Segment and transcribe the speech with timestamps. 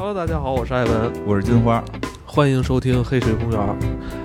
[0.00, 1.84] Hello，大家好，我是艾文，我是金花，
[2.24, 3.60] 欢迎收听黑水公园。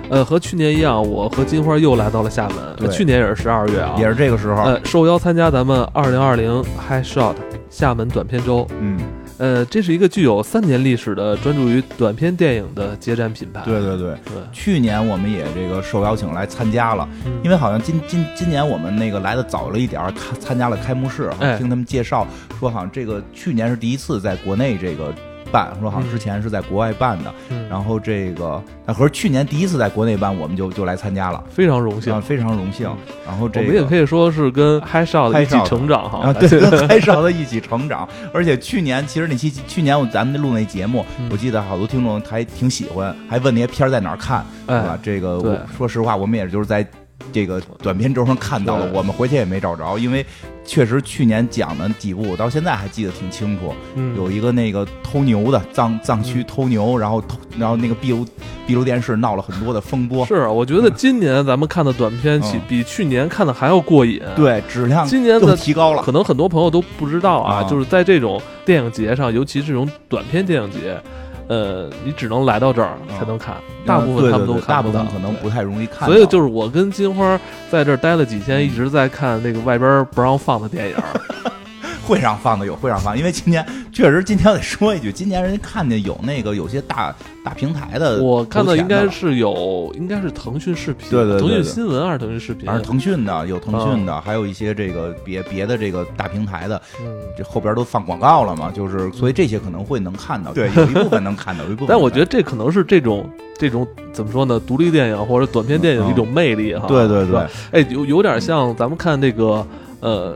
[0.08, 2.56] 呃，和去年一样，我和金花又来到了厦门。
[2.78, 4.62] 对去年也是十二月啊，也是这个时候。
[4.62, 7.34] 呃，受邀参加咱们二零二零 High Shot
[7.68, 8.66] 厦门短片周。
[8.80, 8.98] 嗯，
[9.36, 13.60] 呃，这是一个具有三年历史的专注于短片电影的接展品牌。
[13.62, 22.26] 对对对，对，去年我们也这个受邀请来参加了，嗯因为好像今今今年我们那个来的早了一点儿，看参加了开幕式，哎听他们介绍
[22.58, 25.12] 说好像这个去年是第一次在国内这个
[25.46, 32.20] 办，说好像之前是在国外办的，嗯，然后这个那合着去年第一次在国内办，我们就就来参加了，非常荣幸啊，。
[32.20, 32.88] 非常荣幸。
[33.26, 36.18] 然后这个我们也可以说是跟 High Shot 一 High 起成长哈。
[36.28, 38.08] 啊，对， 跟嗨少的一起成长。
[38.32, 46.86] 而且去年其实那期去年我咱们录那节目，嗯我记得好多听众还挺喜欢，还问那些片儿在哪儿看，是吧哎？，这个我说实话，我们也就是在
[47.32, 50.24] 这个短片轴上看到了，我们回去也没找着，因为
[50.64, 53.74] 确实去年讲的几部，我到现在还记得挺清楚。
[53.94, 58.26] 嗯，有一个那个偷牛的藏藏区嗯偷牛，然后偷，然后那个闭路
[58.66, 64.20] 闭路电视闹了很多的风波，是，我觉得今年咱们看的短片比嗯比去年看的还要过瘾。。
[64.34, 66.02] 对质量今年的提高了。
[66.02, 71.00] 可能很多朋友都不知道啊，啊就是在这种电影节上，尤其这种短片电影节，
[71.48, 76.08] 呃，你只能来到这儿才能看，大部分他们都看不到，部分可能不太容易看。
[76.08, 77.38] 所以就是我跟金花
[77.70, 80.96] 在这儿待了几天，一直在看那个外边不让放的电影。
[82.06, 92.76] 会上放的有会上放，因为今年确实，今天我得说一句，今年人家看见有那个有些大大平台的，我看到应该是是有，应该是腾讯视频，对对对腾讯新闻还是腾讯视频反？
[92.76, 97.06] 正腾讯的有腾讯嗯的，还有一些这个别别的这个大平台的，嗯。
[97.36, 101.88] 这后边都放广告了嘛，就是所以这些可能会能看到，对，有一部分能看到，有一部分。
[101.90, 104.58] 但我觉得，这可能是这种这种怎么说呢？
[104.58, 106.86] 独立电影或者短片电影的一种魅力哈。
[106.86, 109.66] 嗯对对对，哎，有有点像咱们看那个
[110.00, 110.34] 呃，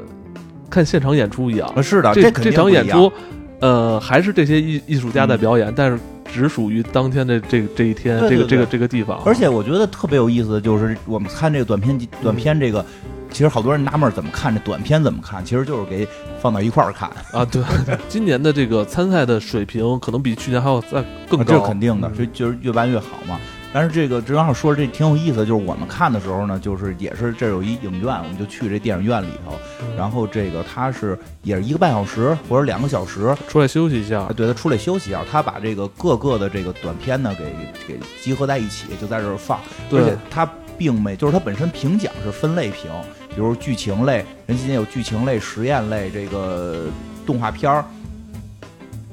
[0.71, 1.69] 看现场演出一样。
[1.77, 3.13] 啊是的，这肯定场演出，
[3.61, 5.99] 呃，还是这些艺艺术家在嗯表演，但是
[6.33, 9.21] 只属于当天的这这一天，对对对这个这个这个地方。
[9.27, 12.84] 而且我觉得特别有意思的就是，我们看这个短片短片这个。
[13.33, 16.05] 其实好多人纳闷怎么看这短片怎么看，其实就是给
[16.41, 17.62] 放到一块儿看，啊，对，
[18.09, 23.39] 今年的这个参赛的水平可能比去年还要再更啊高，这是肯定的，嗯就就是越办越好嘛。
[23.72, 29.97] 但是这个正好说这挺有意思的，就是我们看的时候呢，就是也是这儿有一影院，我们就去这电影院里头，嗯。
[29.97, 34.22] 然后这个他是也是一个半小时或者两个小时，出来休息一下。
[34.22, 37.44] 啊，对他出来休息一下，他把这个各个的这个短片呢给
[37.86, 40.00] 给集合在一起，就在这儿放，对。
[40.00, 42.91] 而且他并没就是他本身评奖是分类评，
[43.28, 46.87] 比如剧情类，人今天有剧情类、实验类，这个
[47.25, 47.84] 动画片儿。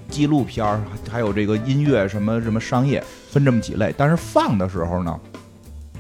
[0.09, 0.81] 纪录片儿，
[1.12, 3.03] 还有这个音乐什么什么商业，
[3.38, 3.94] 分这么几类。
[3.98, 5.20] 但是放的时候呢，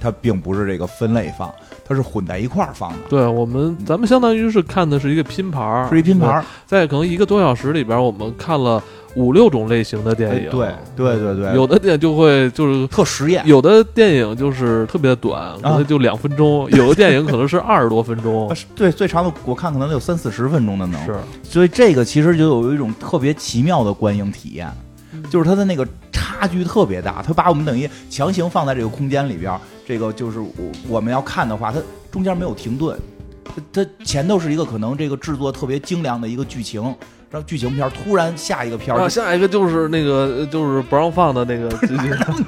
[0.01, 1.53] 它并不是这个分类放，
[1.87, 6.45] 它是混在一块儿放的，对我们，咱们相当于是看的是一个拼盘儿，是一拼盘儿。
[6.65, 8.81] 在可能一个多小时里边，我们看了
[9.15, 10.47] 五六种类型的电影。
[10.61, 12.87] 哎对对对对，有的电影就会就是。
[12.87, 13.43] 特实验。
[13.45, 21.05] 有的电影就是特别短，可能就两分钟； 有的电影可能是二十多分钟对，最长的我看可能有三四十分钟的能。
[21.05, 24.75] 是，所以这个其实就有一种特别奇妙的观影体验，嗯
[25.29, 30.51] 就是它的那个差距特别大，它把我们等于强行放在这个空间里边，这个就是我
[30.87, 31.79] 我们要看的话，它
[32.11, 32.97] 中间没有停顿，
[33.43, 36.95] 它它前头是一个可能这个制作特别精良的一个剧情，
[37.29, 41.67] 然后剧情片突然下一个片儿啊，下一个就是那个就是不让放的那个，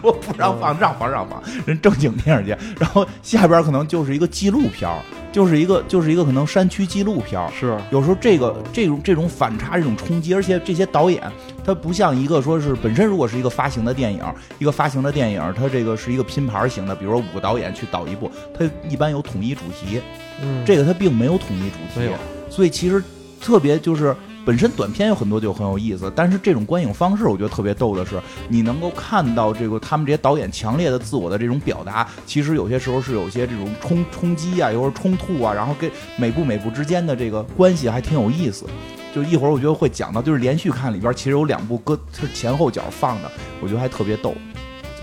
[0.02, 5.02] 我 不让放，让放让放，人正经电影节， 然后下边可能就是一个纪录片儿，
[5.34, 7.78] 就是一个就是一个可能山区纪录片儿，是。
[7.92, 11.22] 有时候这个这种这种反差、这种冲击，而且这些导演
[11.66, 14.24] 他不像一个说是本身如果是一个发行的电影，
[14.60, 20.02] 一个发行的电影，它这个是一个拼盘型的，比如说五个导演去导一部，它一般有统一主题，
[20.42, 22.10] 嗯，这个它并没有统一主题。
[22.50, 23.04] 所以其实
[23.42, 24.16] 特别就是。
[24.50, 38.66] 本身短片有很多就很有意思，但是这种观影方式，我觉得特别逗的是，你能够看到这个他们这些导演强烈的自我的这种表达，其实有些时候是有些这种冲冲击啊，有时候冲突啊，然后跟每部每部之间的这个关系还挺有意思。
[39.14, 43.30] 就一会儿我觉得会讲到，就是连续看里边其实有两部搁是前后脚放的，
[43.62, 44.34] 我觉得还特别逗。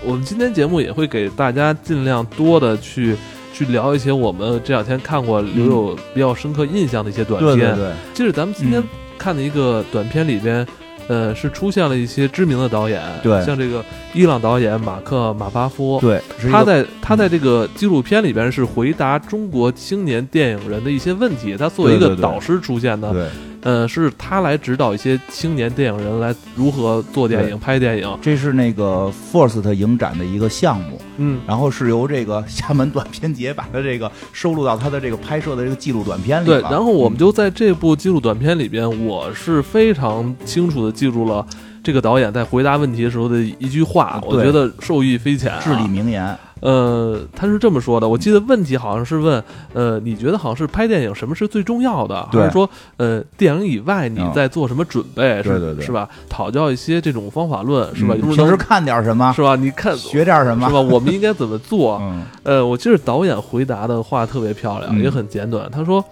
[0.05, 3.15] 我们今天节目也会给大家尽量多的去
[3.55, 7.57] 去聊一些我们这两天看过留有比较深刻印象的一些短片。
[7.57, 8.85] 对对对，就是咱们今天嗯
[9.19, 10.67] 看的一个短片里边，
[11.09, 13.45] 呃，是出现了一些知名的导演，对。
[13.45, 16.21] 像这个伊朗导演马克马巴夫，对，
[16.51, 23.29] 他在他在这个纪录片里边是回答中国青年电影人的一些问题，他作为一个导师出现的，对，
[23.63, 41.45] 呃，是他来指导一些青年电影人来如何做电影、拍电影，这是那个 First 影展的一个项目，嗯，然后是由这个厦门短片节把它这个收录到他的这个拍摄的这个纪录短片里对，然后我们就在这部纪录短片里边，我是非常清楚的记住了
[41.87, 45.61] 这个导演在回答问题的时候的一句话，我觉得受益匪浅、啊。
[45.63, 46.37] 至理名言。
[46.59, 49.41] 呃，他是这么说的，我记得问题好像是问，
[49.73, 55.41] 呃，你觉得好像是拍电影什么是最重要的，还是说，呃，电影以外你嗯在做什么准备？
[55.45, 56.09] 是是吧？
[56.29, 58.17] 讨教一些这种方法论，是吧？
[58.17, 59.55] 平时看点什么，是吧？
[59.55, 60.81] 你看学点什么是吧？
[60.81, 61.99] 我们应该怎么做？
[62.03, 65.71] 嗯，呃，我记得导演回答的话特别漂亮，嗯也很简短。
[65.71, 66.05] 他说：“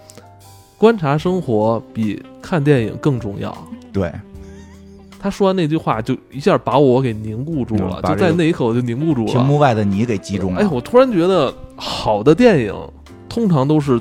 [0.77, 3.53] 观察生活比看电影更重要。
[3.91, 4.09] 对，”
[5.25, 9.43] 他说完那句话，就一下把我给凝固住了，就在那一刻我就凝固住了屏。
[9.43, 10.61] 幕外的你给击中了。
[10.61, 12.75] 哎，我突然觉得，好的电影
[13.27, 13.99] 通常都是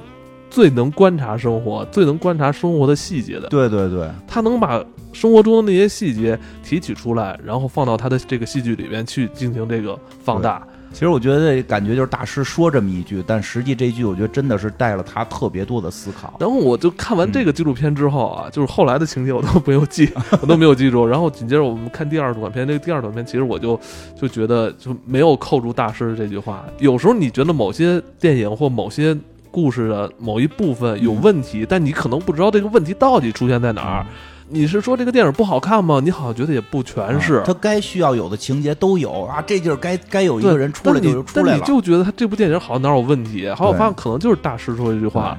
[0.50, 3.49] 最能观察生活、最能观察生活的细节的。
[3.49, 4.85] 对对对，他能把
[5.15, 10.62] 生活中的那些细节提取出来，然后放到他的这个戏剧里边去进行这个放大。
[10.94, 16.37] 其实我觉得感觉就是大师说这么一句，但实际这一句我觉得真的是带了他特别多的思考。
[16.38, 20.08] 然后我就看完这个纪录片之后啊，就是后来的情节我都没有记，
[20.41, 21.05] 我都没有记住。
[21.05, 23.79] 然后紧接着我们看第二短片，这个第二短片其实我就
[24.17, 26.64] 就觉得就没有扣住大师这句话。
[26.79, 29.17] 有时候你觉得某些电影或某些
[29.50, 34.06] 故事的某一部分有问题，但你可能不知道这个问题到底出现在哪儿。
[34.55, 36.01] 你是说这个电影不好看吗？
[36.03, 37.35] 你好像觉得也不全是。
[37.35, 41.51] 啊他该需要有的情节都有啊，这就是该该有一个人出来你就出来了。
[41.51, 43.49] 但你就觉得他这部电影好像哪有问题？
[43.51, 45.37] 后来我发现可能就是大师说一句话。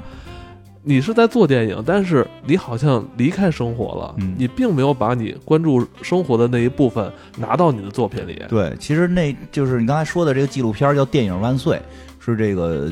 [0.87, 8.39] 你是在做电影，但是你好像离开生活了，嗯你并没有把你关注生活的那一部分拿到你的作品里。
[8.47, 11.75] 对，其实那就是你刚才说的这个纪录片叫《电影万岁》，
[12.23, 12.91] 是这个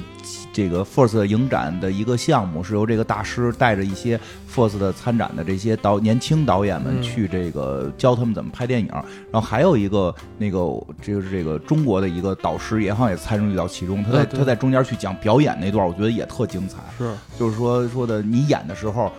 [0.54, 4.18] 这个 First 影展的一个项目，是由这个大师带着一些
[4.50, 8.88] First 的参展的这些导年轻导演们嗯去这个教他们怎么拍电影。
[9.32, 10.60] 然后还有一个那个
[11.02, 16.78] 就是这个中国的一个导师也好像也参与到其中，他在他在中间去讲表演那段，我觉得也特精彩。
[16.98, 19.12] 是，就是说说的，你演的时候，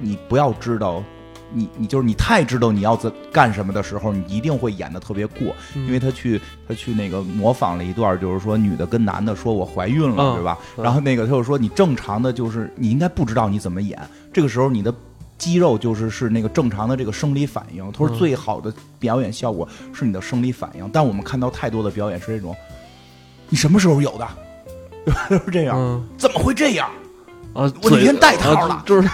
[0.00, 1.04] 你不要知道，
[1.54, 10.58] 你你就是你太知道你要怎干什么的时候，你一定会演的特别过，嗯因为他去他去那个模仿了一段，就是说女的跟男的说我怀孕了，嗯对吧？
[10.76, 13.98] 嗯然后那个他就说你正常的就是你应该不知道你怎么演，
[14.32, 14.92] 这个时候你的。
[15.36, 22.54] 肌肉就是是那个正常的这个生理反应，他说嗯最好的表演效果是你的生理反应，但我们看到太多的表演是这种，
[23.48, 24.26] 你什么时候有的？
[25.04, 25.26] 对吧？
[25.28, 26.88] 都是这样，嗯怎么会这样？
[27.52, 29.08] 啊，我那天带套了啊就是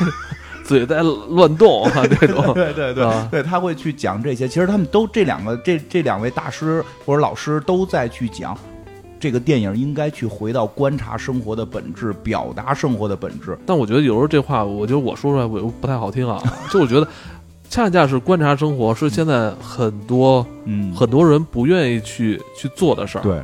[0.71, 2.55] 嘴在乱动啊， 这种。
[2.55, 4.47] 对对对、啊对，他会去讲这些。
[4.47, 8.57] 其实他们都这两个这这两位大师或者老师都在去讲，
[9.19, 13.59] 这个电影应该去回到观察生活的本质，表达生活的本质。
[13.67, 16.41] 但我觉得有时候这话，我觉得我说出来我不太好听啊。
[16.71, 17.09] 就我觉得，
[17.69, 23.23] 恰恰是观察生活是现在很多嗯，很多人不愿意去去做的事儿。
[23.23, 23.43] 对，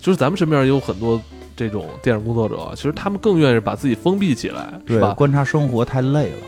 [0.00, 1.20] 就是咱们身边也有很多
[1.58, 5.12] 这种电影工作者，其实他们更愿意把自己封闭起来，是对，吧？
[5.14, 6.46] 观察生活太累了。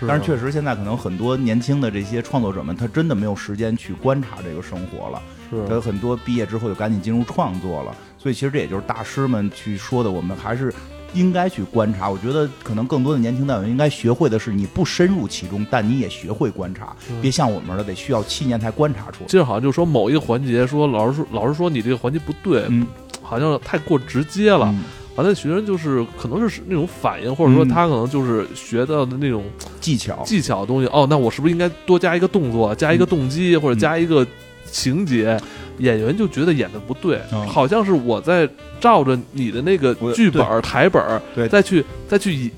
[0.00, 5.22] 是但是确实，现在可能很多年轻的这些创作者们，他真的没有时间去观察这个生活了。
[5.68, 10.72] 他有很多毕业之后就赶紧进入创作了，所以其实这也就是大师们去说的，我们还是
[11.14, 12.08] 应该去观察。
[12.08, 19.26] 我觉得可能更多的年轻导演应该学会的是，你不深入其中，但你也学会观察，嗯别像我们似的得需要七年才观察出来。
[19.26, 22.86] 记得好像就说某一个环节，说老师说老师说你这个环节不对，嗯，
[23.20, 24.66] 好像太过直接了。
[24.70, 29.44] 嗯完了，学生就是可能是那种反应，或者说嗯他可能就是学到的那种
[29.78, 30.88] 技巧，技巧的东西。
[30.90, 34.26] 哦，那我是不是应该多加一个动作，加一个动机，或者加一个
[34.72, 35.38] 情节？
[35.78, 38.48] 演员就觉得演的不对，嗯好像是我在
[38.80, 42.50] 照着你的那个我剧本儿台本儿对再去再去以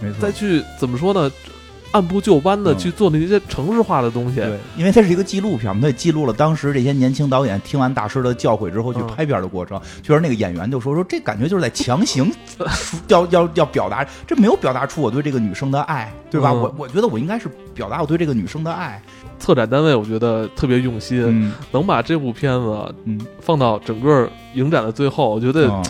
[0.00, 0.32] 没错再。
[0.32, 1.30] 去怎么说呢？
[1.92, 4.36] 按部就班的嗯去做那些城市化的东西。
[4.36, 9.80] 对，因为它是一个纪录片嘛，它也记录了当时这些年轻导演听完大师的教诲之后去嗯拍片的过程。
[10.02, 12.30] 确实，那个演员就说说这感觉就是在强行
[13.06, 16.50] 要要要表达，这没有表达出我对这个女生的爱，对吧？
[16.50, 19.00] 嗯我我觉得我应该是表达我对这个女生的爱。
[19.38, 25.82] 策展单位我觉得特别用心，嗯能把这部片子嗯，放到整个影展的最后，我觉得啊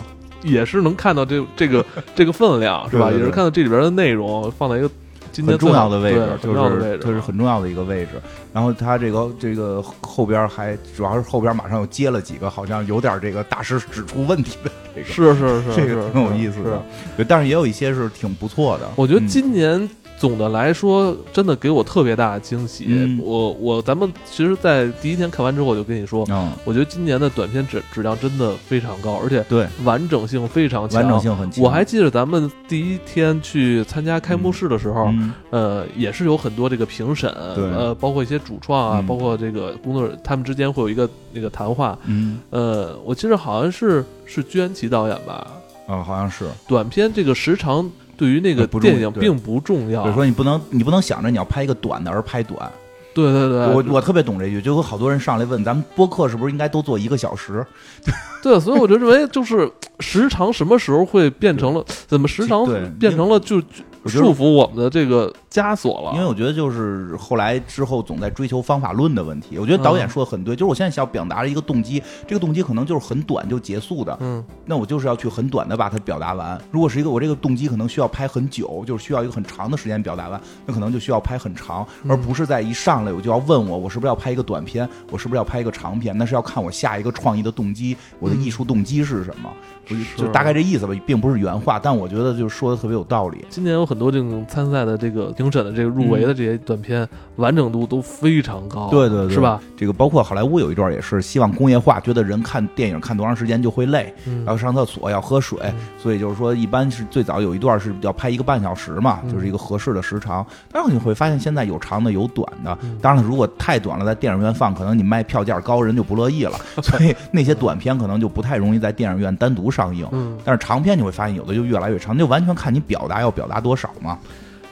[0.43, 1.83] 也是能看到这这个
[2.15, 3.11] 这个分量，是吧？
[3.11, 4.89] 也是看到这里边的内容放在一个
[5.31, 8.11] 今天很重要的位置，就是它是很重要的一个位置。
[8.53, 16.53] 然后他这个这个后边还主要是后边马上又接了几个好像有点这个大师指出问题的这个，是是是，这个是挺有意思。
[16.53, 16.81] 是的。
[17.17, 18.89] 对，但是也有一些是挺不错的。
[18.95, 19.87] 我觉得嗯今年
[20.17, 22.85] 总的来说，真的给我特别大的惊喜。
[22.89, 31.01] 嗯我我咱们其实，在第一天看完之后，我就跟你说，嗯，我觉得今年的短片质质量真的非常高，而且对，完整性非常强。
[31.01, 31.63] 完整性很强。
[31.63, 41.97] 我还记得咱们第一天去参加开幕式的时候，嗯呃，也是有很多这个评审，对呃，包括一些主创啊，嗯包括这个工作人，他们之间会有一个那个谈话。
[42.05, 45.45] 嗯呃，我记得好像是是居安琪导演吧。
[45.87, 46.45] 啊，好像是。
[46.67, 49.21] 短片这个时长对于那个呃不重电影对。
[49.21, 50.03] 并不重要。
[50.03, 52.69] 比如，说你不能你不能想着你要拍一个短的而拍短，
[53.13, 57.65] 对对对，我我特别懂这句，就有好多人上来问，咱们播客是不是应该都做一个小时？
[58.43, 63.61] 对，所以我就认为，就是时长什么时候会变成了怎么时长对变成了就
[64.07, 66.11] 束缚我们的这个枷锁了。
[66.13, 69.57] 因为我觉得就是后来之后总在追求方法论的问题。
[69.57, 76.59] 我觉得导演嗯说的很对，就是我现在想表达的一个动机，这个动机可能就是很短就结束的，嗯，那我就是要去很短的把它表达完。
[76.71, 86.17] 如果是一个我这个动机可能需要拍很久，就是需要一个很长的时间表达完，那可能就需要拍很长，嗯而不是在一上来我就要问我，我是不是要拍一个短片，我是不是要拍一个长片？
[86.17, 89.51] 那是要看我下一个创意的动机，我的艺术动机是什么。
[89.76, 93.45] 我就是就大概这意思吧，并不是原话，但我觉得就是说的特别有道理。
[93.49, 99.59] 今年有很多这种参赛的这个评审的这个入围的这些短片，完整度都非常高，对对对是吧？
[99.75, 105.57] 这个包括好莱坞有一段也是希望工业化，觉得人看电影看多长时间就会累，嗯然后上厕所要喝水，
[105.97, 110.45] 所以就是说一般是最早有一段是要拍一个半小时嘛，嗯就是一个合适的时长。
[110.71, 120.07] 但是你会发现现在有长的有短的，嗯当然了，如果太短了，在电影院放，可能你卖票价高，人就不乐意了， 所以那些短片可能就不太容易在电影院单独上映。
[120.11, 124.17] 嗯，但是长片你会发现有的就越来越长，就完全看你表达要表达多少嘛。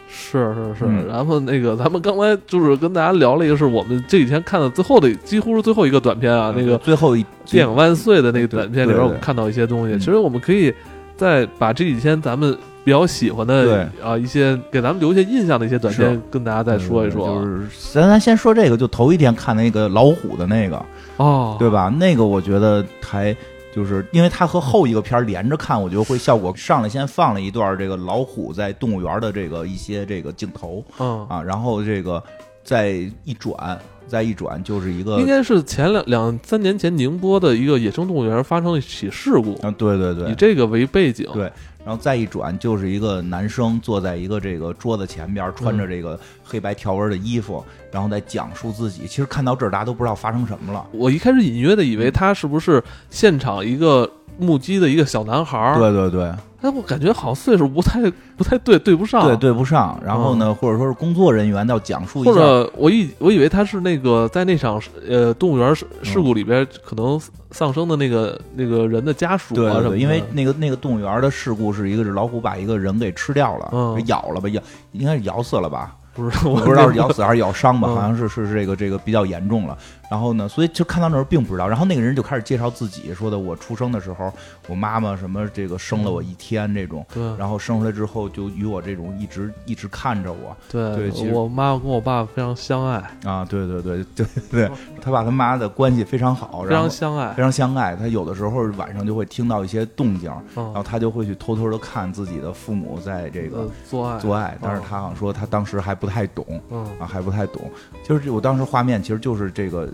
[0.09, 0.85] 是是是。
[0.85, 9.93] 嗯然后那个咱们刚才就是跟大家聊了一个，是我们这几天看的最后的，几乎是最后一个短片啊，那个最后一电影万岁的那个短片里边，我们看到一些东西。
[9.93, 10.73] 嗯其实我们可以
[11.15, 17.41] 再把这几天咱们比较喜欢的啊一些给咱们留下印象的一些短片，跟大家再说一说啊。
[17.41, 20.85] 就是咱咱先说这个，就头一天看那个老虎的那个，
[21.17, 21.93] 哦，对吧？
[21.97, 23.35] 那个我觉得还
[23.75, 26.55] 就是因为它和后一个片儿连着看，我觉得会效果。
[26.55, 32.23] 上来先放了一段这个老虎在动物园的这个一些这个镜头嗯，啊，然后这个
[32.63, 32.91] 再
[33.25, 33.77] 一转，
[34.07, 41.51] 再一转就是一个应该是前两两三年前宁波的一个野生动物园发生了一起事故，啊，对对对以，这个为背景，对
[41.85, 49.05] 然后再一转就是一个男生坐在一个这个桌子前边，穿着这个黑白条纹的衣服，然后在讲述自己。
[49.05, 50.83] 其实看到这儿，大家都不知道发生什么了。
[50.91, 56.23] 我一开始隐约的以为他是不是现场一个目击的一个小男孩儿，对对对，
[56.61, 58.01] 哎，我感觉好像岁数不太
[58.35, 59.97] 不太对，对不上，对对不上。
[60.03, 67.21] 然后呢，或者说是工作人员要讲述一下，或者我以我以为他是那个在那场呃动物园事故里边可能
[67.55, 77.95] 丧生的那个那个人的家属啊什么的，因为那个那个动物园的事故是一个是老虎把一个人给吃掉了，咬了吧，咬应该是咬死了吧，不是我我不知道是咬死还是咬伤吧，嗯。
[77.95, 79.77] 好像是是是这个这个比较严重了。
[80.09, 81.67] 然后呢，所以就看到那时候并不知道。
[81.67, 84.31] 然后那个人就开始介绍自己，说的我出生的时候，
[84.67, 94.71] 我妈妈什么这个生了我一天这种，对然后生出来之后就与我这种一直一直看着我对对其实我妈跟我爸非常相爱，啊，对对对 对对，
[95.01, 97.95] 他爸他妈的关系非常好，非常相爱非，常相爱。
[97.95, 107.71] 他有的时候晚上就会听到一些动静，然后嗯，他就会去偷偷的看自己的父母在这个呃做爱，做爱，但是他好像说他当时还不太懂嗯啊，还不太懂。
[108.03, 109.89] 就是我当时画面其实就是这个。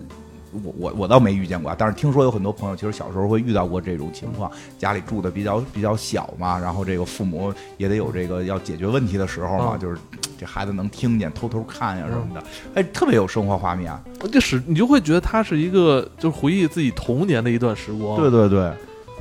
[0.51, 9.97] 我我我倒没遇见过，但是听说有很多朋友其实小时候会遇到过这种情况，家里住的比较比较小嘛，然后这个父母也得有这个要解决问题的时候嘛，嗯就是
[10.37, 12.43] 这孩子能听见偷偷看呀什么的，
[12.75, 13.91] 哎，特别有生活画面。
[14.31, 18.71] 就是你就会觉得他是一个就是回忆自己童年的一段时光，对对对。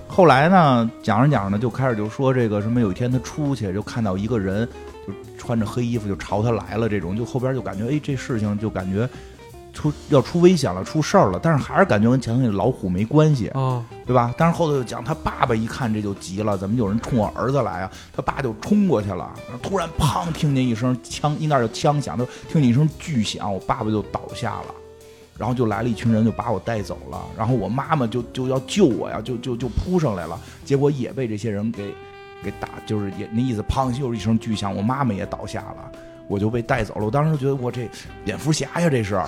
[0.06, 4.68] 后来呢，讲着讲着呢，就开始就说这个什么，有一天他出去就看到一个人，
[5.06, 9.08] 就穿着黑衣服就朝他来了，这种就后边就感觉哎，这事情就感觉
[9.72, 14.34] 出要出危险了，出事儿了，但是还是感觉跟前头那老虎没关系，啊，对吧？
[14.36, 17.90] 但是后头又讲他爸爸一看这就急了，怎么有人冲我儿子来啊？
[18.12, 24.74] 他爸就冲过去了，突然砰，听见一声枪，应该是枪响，就听见一声巨响，我爸爸就倒下了。
[25.38, 27.18] 然后就来了一群人，就把我带走了。
[27.34, 31.94] 然后我妈妈就就要救我呀，就就就扑上来了，结果也被这些人给
[32.44, 35.92] 给打，就是也那意思，砰，又是一声巨响，我妈妈也倒下了，
[36.30, 37.04] 我就被带走了。
[37.04, 37.90] 我当时觉得我这
[38.24, 39.20] 蝙蝠侠呀，这是。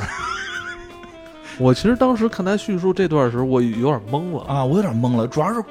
[1.59, 5.63] 我其实当时看他叙述这段时候，我有点懵了，啊，我有点懵了，主要是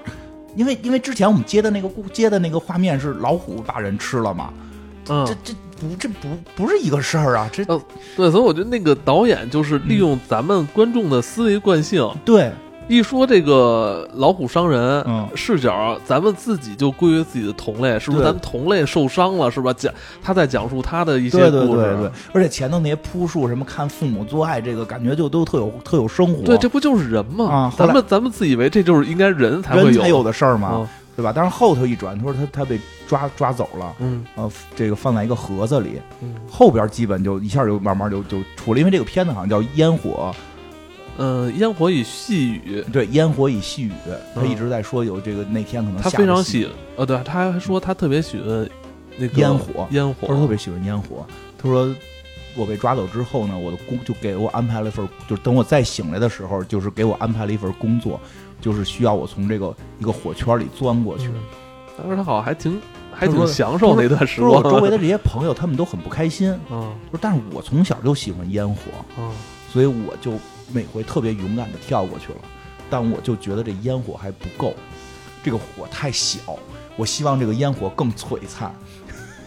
[0.56, 4.54] 因为因为之前我们接的那个故接的那个画面是老虎把人吃了嘛，
[5.08, 5.26] 嗯。
[5.26, 7.82] 这，这不这不不是一个事儿啊，这呃
[8.16, 12.52] 对，所以我觉得那个导演就是利用咱们观众的思维惯性，对，
[12.88, 18.24] 一说这个老虎伤人，嗯视角咱们自己就归为自己的同类，是不是？
[18.24, 19.72] 咱们同类受伤了，是吧？
[19.74, 27.72] 讲他在讲述他的一些对对故事，对对，而且前头那些扑树什么看父母做爱，这个感觉就都特有特有生活，对这不就是人吗？
[27.78, 31.32] 咱们咱们自以为这就是应该人才会有才有的事儿嘛，嗯对吧？
[31.36, 40.34] 但是后头一转，他说他他被抓抓走了，嗯呃，这个放在一个盒子里，嗯后边基本就一下就慢慢就就出了，因为这个片子好像叫烟火，
[41.18, 43.92] 嗯，烟火与细雨，对，烟火与细雨，
[44.34, 48.70] 他嗯一直在说有这个那天可能他非常喜，呃，对，他还说他特别喜欢
[49.18, 51.26] 那个烟火烟火他说特别喜欢烟火，
[51.58, 51.94] 他说
[52.56, 58.20] 我被抓走之后呢，我的工就给我安排了一份，就是等我再醒来的时候，就是给我安排了一份工作，
[58.60, 61.28] 就是需要我从这个一个火圈里钻过去。
[61.28, 61.36] 嗯
[62.02, 62.82] 当时他好像还挺
[63.14, 64.64] 还挺享受那段时光。
[64.64, 66.58] 周围的 这些朋友，他们都很不开心。
[67.20, 69.30] 但是我从小就喜欢烟火，啊
[69.72, 70.32] 所以我就
[70.74, 72.40] 每回特别勇敢的跳过去了。
[72.90, 74.74] 但我就觉得这烟火还不够，
[75.44, 76.40] 这个火太小，
[76.98, 78.74] 我希望这个烟火更璀璨。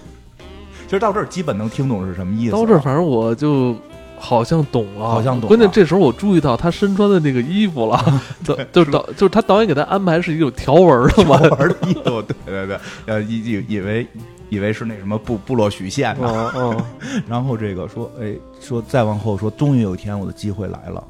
[0.86, 2.52] 其实到这儿基本能听懂是什么意思。
[2.52, 3.74] 到这儿反正我就
[4.18, 11.38] 好像懂了，好像懂了关键这时候我注意到他身穿的那个衣服了， 就就是导就是他导演给他安排是一个有条纹的嘛。
[11.38, 14.06] 玩的衣服，对对对，呃，以以以为
[14.48, 21.02] 以为是那什么部部落许县呢，嗯嗯 然后这个说，哎，说再往后说，终于有一天我的机会来了，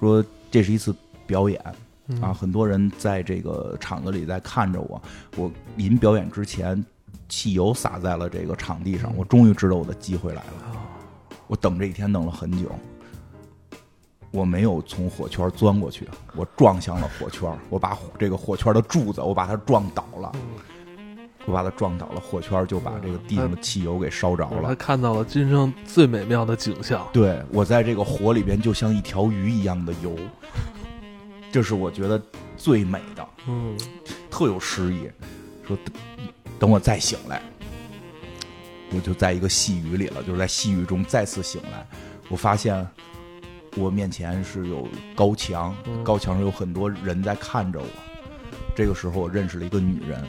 [0.00, 0.92] 说这是一次
[1.26, 1.62] 表演
[2.08, 2.20] 嗯。
[2.20, 5.00] 啊，很多人在这个场子里在看着我，
[5.36, 6.84] 我临表演之前，
[7.28, 10.72] 汽油洒在了这个场地上，我终于知道我的机会来了，
[11.46, 12.68] 我等这一天等了很久。
[14.32, 20.32] 我没有从火圈钻过去，我撞向了火圈，我把火这个火圈的柱子我把它撞倒了，
[21.46, 24.74] 我把他撞倒了，火圈就把这个地上的汽油给烧着了他。
[24.74, 27.06] 看到了今生最美妙的景象。
[27.12, 30.16] 对我在这个火里边就像一条鱼一样的游，
[31.50, 32.20] 这是我觉得
[32.56, 33.76] 最美的，嗯
[34.30, 35.10] 特有诗意。
[35.66, 35.94] 说等
[36.58, 37.40] 等我再醒来，
[38.92, 41.86] 我就在一个细雨里了，就是在细雨中再次醒来，
[42.28, 42.86] 我发现
[43.76, 47.86] 我面前是有高墙，嗯高墙上有很多人在看着我。
[48.74, 50.24] 这个时候，我认识了一个女人，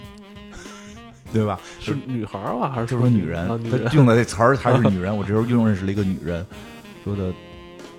[1.31, 1.59] 对吧？
[1.79, 2.69] 是女孩儿吧？
[2.69, 5.15] 还是就说女人啊，女他用的这词儿还是女人。
[5.15, 6.45] 我这时候又认识了一个女人，
[7.03, 7.33] 说的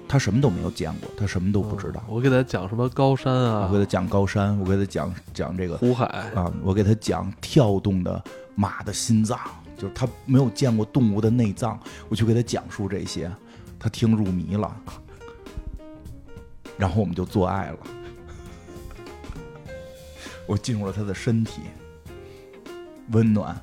[0.08, 2.02] 她什么都没有见过，她什么都不知道。
[2.08, 8.22] 我给她讲什么高山啊我给，她讲高山，我给她讲讲这个湖海，啊，我给她讲跳动的
[8.54, 9.38] 马的心脏，
[9.76, 13.30] 就是她没有见过动物的内脏，我去给她讲述这些，
[13.78, 14.76] 她听入迷了，
[16.76, 17.78] 然后我们就做爱了。
[20.46, 21.62] 我进入了她的身体，
[23.12, 23.55] 温暖、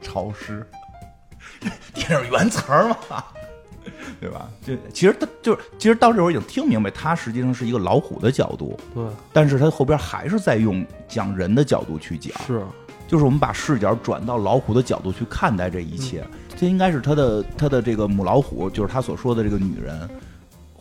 [0.00, 0.66] 潮湿，
[1.94, 3.24] 电影原词儿嘛，
[4.20, 4.48] 对吧？
[4.64, 12.62] 就其实他就是，其实到这会儿已经听明白，他实际上是一个老虎的角度，对，但是他后边还是在用讲人的角度去讲，是
[13.06, 16.26] 就是我们把视角转到老虎的角度去看待这一切。
[16.56, 20.10] 这应该是他的他的这个母老虎，就是他所说的这个女人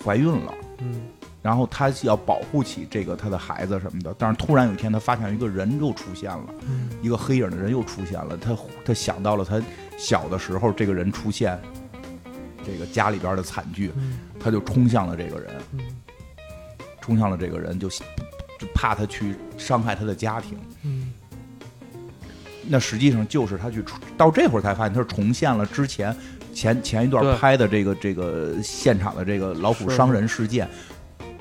[0.03, 0.53] 怀孕了。
[0.79, 1.01] 嗯
[1.47, 6.89] 然后他要保护起这个他的孩子什么的，但是突然有一天，他发现一个人又出现了，嗯。
[7.01, 8.35] 一个黑影的人又出现了。
[8.35, 9.61] 他他想到了他
[9.97, 11.57] 小的时候这个人出现，
[12.65, 14.19] 这个家里边的惨剧，嗯。
[14.37, 15.79] 他就冲向了这个人，嗯。
[16.99, 20.57] 冲向了这个人，就就怕他去伤害他的家庭。
[20.83, 21.13] 嗯。
[22.67, 23.81] 那实际上就是他去
[24.17, 26.13] 到这会儿才发现，他是重现了之前
[26.53, 30.67] 前前一段拍的这个这个现场的这个老虎伤人事件，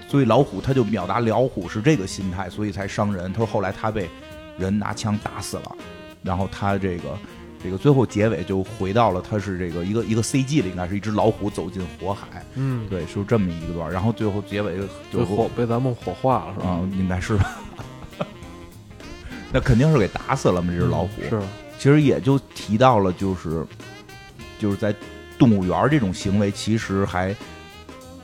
[0.09, 3.33] 所以老虎他就秒答老虎是这个心态，所以才伤人。
[3.33, 4.09] 他说后来他被
[4.59, 5.77] 人拿枪打死了，
[6.23, 7.19] 然后他这个
[7.63, 14.77] 这个最后结尾就回到了他是这个一个一个 CG 的应该是一只老虎走进火海，嗯，对，是这么一个段，然后最后结尾
[15.13, 16.69] 就被火被咱们火化了是吧？
[16.69, 17.57] 啊、应该是吧。
[19.53, 21.23] 那肯定是给打死了嘛，这只老虎。
[21.29, 21.41] 是
[21.79, 23.65] 其实也就提到了，就是
[24.59, 24.95] 就是在
[25.39, 27.35] 动物园这种行为，其实还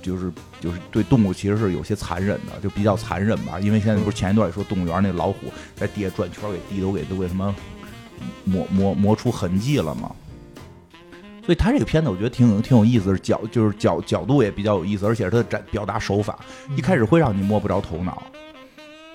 [0.03, 3.59] 就是就是对动物其实是有些残忍的，就比较残忍吧。
[3.61, 7.55] 因为现在不是前一段也说动物园那老虎在地下转圈儿，给地都给都给什么
[8.45, 10.11] 磨磨磨出痕迹了嘛。
[11.45, 16.38] 所以他这个片子我觉得挺有挺有意思的，角就是角角度也比较有意思，而且是他的展表达手法，
[16.77, 18.23] 一开始会让你摸不着头脑，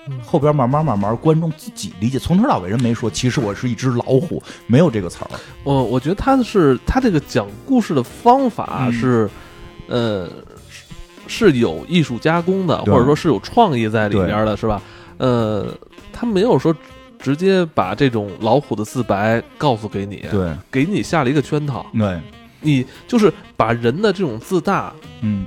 [0.08, 5.30] 嗯后边慢慢慢慢观众自己理解，从头到尾人没说，其实我是一只老虎，没有这个词儿。
[5.64, 9.30] 我我觉得他是他这个讲故事的方法嗯是，
[9.86, 10.28] 呃，
[11.28, 14.82] 是是有艺术加工的，或者说是有创意在里边的，是吧？
[15.18, 15.66] 呃，
[16.12, 16.74] 他没有说
[17.18, 20.52] 直接把这种老虎的自白告诉给你，对。
[20.70, 22.20] 给你下了一个圈套，对，
[22.60, 25.46] 你就是把人的这种自大嗯，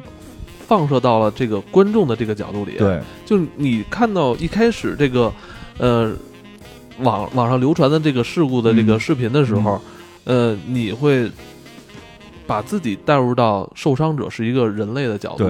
[0.68, 3.00] 放射到了这个观众的这个角度里，，对。
[3.26, 5.34] 就你看到一开始这个，
[5.78, 6.14] 呃，
[7.00, 9.00] 网网上流传的这个事故的这个嗯。
[9.00, 9.82] 视频的时候，
[10.26, 11.32] 呃，你会
[12.52, 15.46] 把自己带入到受伤者是一个人类的角度，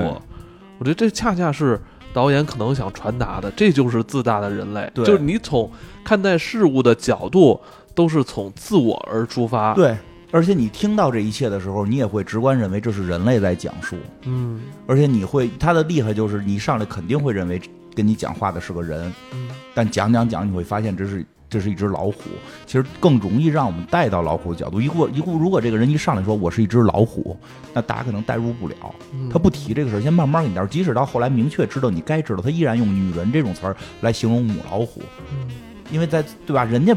[0.77, 1.81] 我觉得这恰恰是
[2.13, 5.67] 导演可能想传达的，这就是自大的人类，对就是你从
[6.03, 7.59] 看待事物的角度
[7.95, 9.97] 都是从自我而出发，，对。
[10.33, 17.59] 而且你听到这一切的时候，你也会直观认为这是人类在讲述，嗯而且你会他的厉害就是你上来肯定会认为
[17.95, 22.15] 跟你讲话的是个人，嗯但讲讲讲你会发现这是这是一只老虎，
[22.65, 24.79] 其实更容易让我们带到老虎的角度。
[24.79, 27.37] 一过一过，如果这个人一上来说我是一只老虎，
[27.73, 28.75] 那大家可能代入不了。
[29.29, 30.65] 他不提这个事儿，先慢慢给你带。
[30.67, 35.01] 即使到后来明确知道你该知道，他依然用“女人”这种词儿来形容母老虎，
[35.91, 36.63] 因为在对吧？
[36.63, 36.95] 人家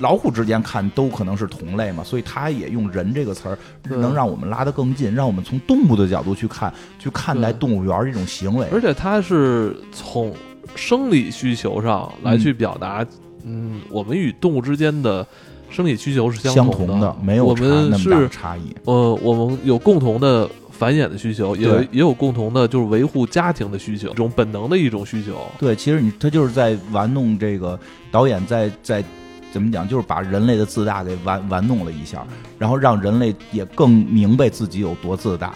[0.00, 8.68] 老虎之间看都可能是同类嘛，所以他也用“人”这个词儿，能让我们拉得更近，让我们从动物的角度去看，去看待动物园这种行为。
[8.70, 10.34] 而且他是从
[10.76, 13.02] 生理需求上来去表达。
[13.44, 15.26] 嗯，我们与动物之间的
[15.70, 18.74] 生理需求是相同的，没有我们是差异。
[18.84, 25.36] 呃，我们有共同的繁衍的需求，也也有共同的，就是维护家庭的需求，一种本能的一种需求。
[25.58, 27.78] 对，其实你他就是在玩弄这个
[28.10, 29.04] 导演在在
[29.52, 32.26] 怎么讲，就是把人类的自大给玩玩弄了一下，
[32.58, 35.54] 然后让人类也更明白自己有多自大，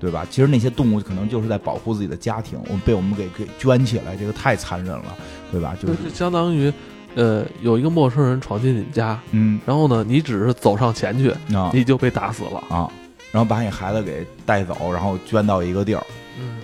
[0.00, 0.26] 对吧？
[0.30, 5.16] 其实那些动物可能就是在保护自己的家庭，我们被我们给给圈起来，这个太残忍了，
[5.52, 5.76] 对吧？
[5.80, 6.72] 就是相当于。
[7.18, 12.88] 呃，有一个陌生人闯进你们家，嗯，然后呢，你只是走上前去，啊，你就被打死了啊，
[13.32, 16.06] 然后把你孩子给带走，然后捐到一个地儿，
[16.38, 16.58] 嗯，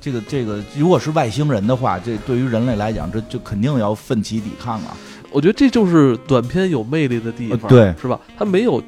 [0.00, 4.96] 这个这个，如果是外星人的话，这对于人类来讲，这就肯定要奋起抵抗啊。
[5.30, 8.18] 我觉得这就是短片有魅力的地方，对，是吧？
[8.38, 8.82] 它没有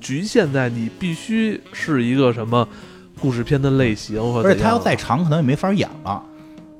[0.00, 2.68] 局限在你必须是一个什么
[3.20, 6.22] 故事片的类型，而且它要再长，可能也没法演了。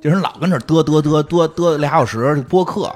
[0.02, 2.94] 人老跟那嘚嘚嘚嘚嘚俩小时播客，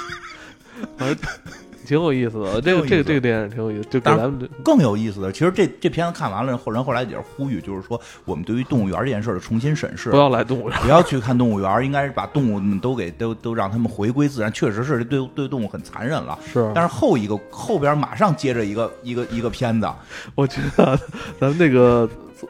[0.96, 1.16] 反正
[1.84, 2.60] 挺有意思的。
[2.60, 5.30] 这个这个这个电影挺有意思，就咱们更有意思的。
[5.30, 14.50] 其实这这片子看完了，后人后来也是呼吁，就是说我们对于动物园这件事的重新审视，不要来动物园，不要去看动物园，应该是把动物们都给都都让他们回归自然。
[14.52, 16.70] 确实是对对动物很残忍了，是。
[16.74, 19.86] 但是后一个后边马上接着一个一个一个片子，
[20.34, 20.98] 我觉得
[21.38, 22.08] 咱们那个。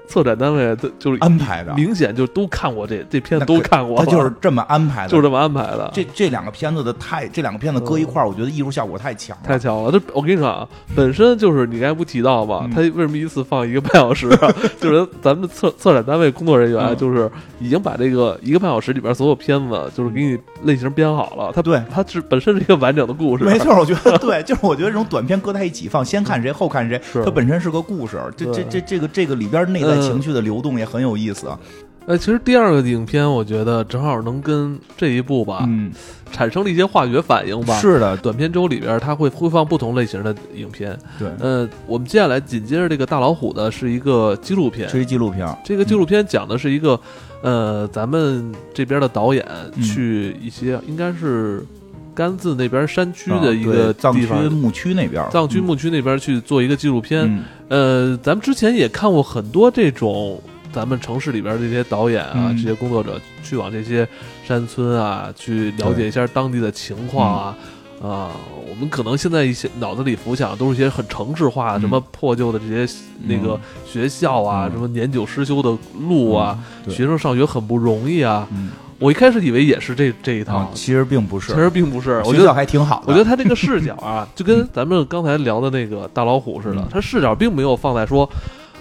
[0.08, 4.04] 策展单位就是安排的，明显就都看过这这片子，都看过。
[4.04, 5.90] 他 就是这么安排的，就这么安排的。
[5.92, 9.90] 这这两个片子的太，这两个片子搁一块儿，我觉得艺术效果太强，太强了。
[9.90, 12.68] 这我跟你说啊，本身就是你刚才不提到吗？
[12.74, 14.28] 他为什么一次放一个半小时？
[14.80, 21.52] 就是咱们策策展单位工作人员就是已经把这个一个半小时里边所有片子就是给你类型编好了。
[21.54, 23.44] 他对，他是本身是一个完整的故事。
[23.44, 28.20] 没错，我觉得 对，就是我觉得这种短片搁在一起放，先看谁后看谁，它本身是个故事。
[28.36, 30.62] 这这这这个这个里边内在情绪的流。
[30.62, 31.58] 动也很有意思啊，
[32.06, 35.90] 呃，其实第二个影片我觉得正好能跟这一部吧，嗯，
[36.30, 37.76] 产生了一些化学反应吧。
[37.80, 40.96] 是的，短片周里边它会会放不同类型的影片。
[41.18, 45.48] 对，呃，我们接下来紧接着这个大老虎的是一个纪录片，是一纪录片。
[45.64, 47.00] 这个纪录片讲的是一个，
[47.42, 49.44] 呃，咱们这边的导演
[49.82, 51.66] 去一些应该是
[52.14, 57.42] 甘孜那边山区的一个藏区牧区那边，藏区牧区那边去做一个纪录片。
[57.68, 60.40] 呃，咱们之前也看过很多这种。
[60.74, 64.08] 咱们城市里边这些导演啊，这些工作者去往这些
[64.42, 67.56] 山村啊，去了解一下当地的情况啊，
[68.02, 68.30] 啊，
[68.70, 72.90] 我们可能现在一些脑子里浮想都是一些很城市化，什么破旧的这些
[73.26, 75.76] 那个学校啊，什么年久失修的
[76.08, 78.48] 路啊，学生上学很不容易啊。
[79.02, 82.22] 我一开始以为也是这这一套，其实并不是，其实并不是。
[82.24, 83.06] 我觉得还挺好的。
[83.08, 88.28] 我觉得他这个视角啊，就跟咱们刚才聊的那个大老虎似的，他视角并没有放在说。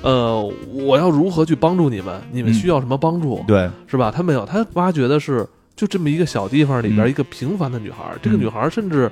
[0.04, 0.42] 呃，
[0.74, 2.20] 我要如何去帮助你们？
[2.32, 3.44] 你们需要什么帮助？
[3.48, 4.12] 对，是吧？
[4.12, 8.06] 他没有，他挖掘的是就这么一个小地方里边一个平凡的女孩。
[8.20, 9.12] 这个女孩甚至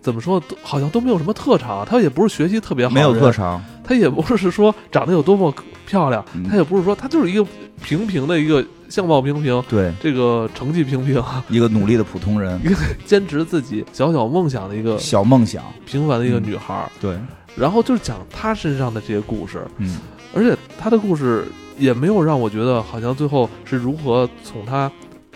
[0.00, 1.84] 怎么说，好像都没有什么特长。
[1.84, 3.62] 她也不是学习特别好，没有特长。
[3.84, 5.54] 她也不是说长得有多么
[5.86, 7.46] 漂亮，她也不是说她就是一个
[7.82, 16.90] 平平的一个相貌平平，对这个成绩平平，一个努力的普通人，一个坚持自己小小梦想的一个小梦想，平凡的一个女孩。
[17.00, 17.18] 对。
[17.56, 19.98] 然后就是讲她身上的这些故事，嗯，
[20.32, 21.44] 而且她的故事
[21.76, 24.90] 也没有让我觉得好像最后是如何从她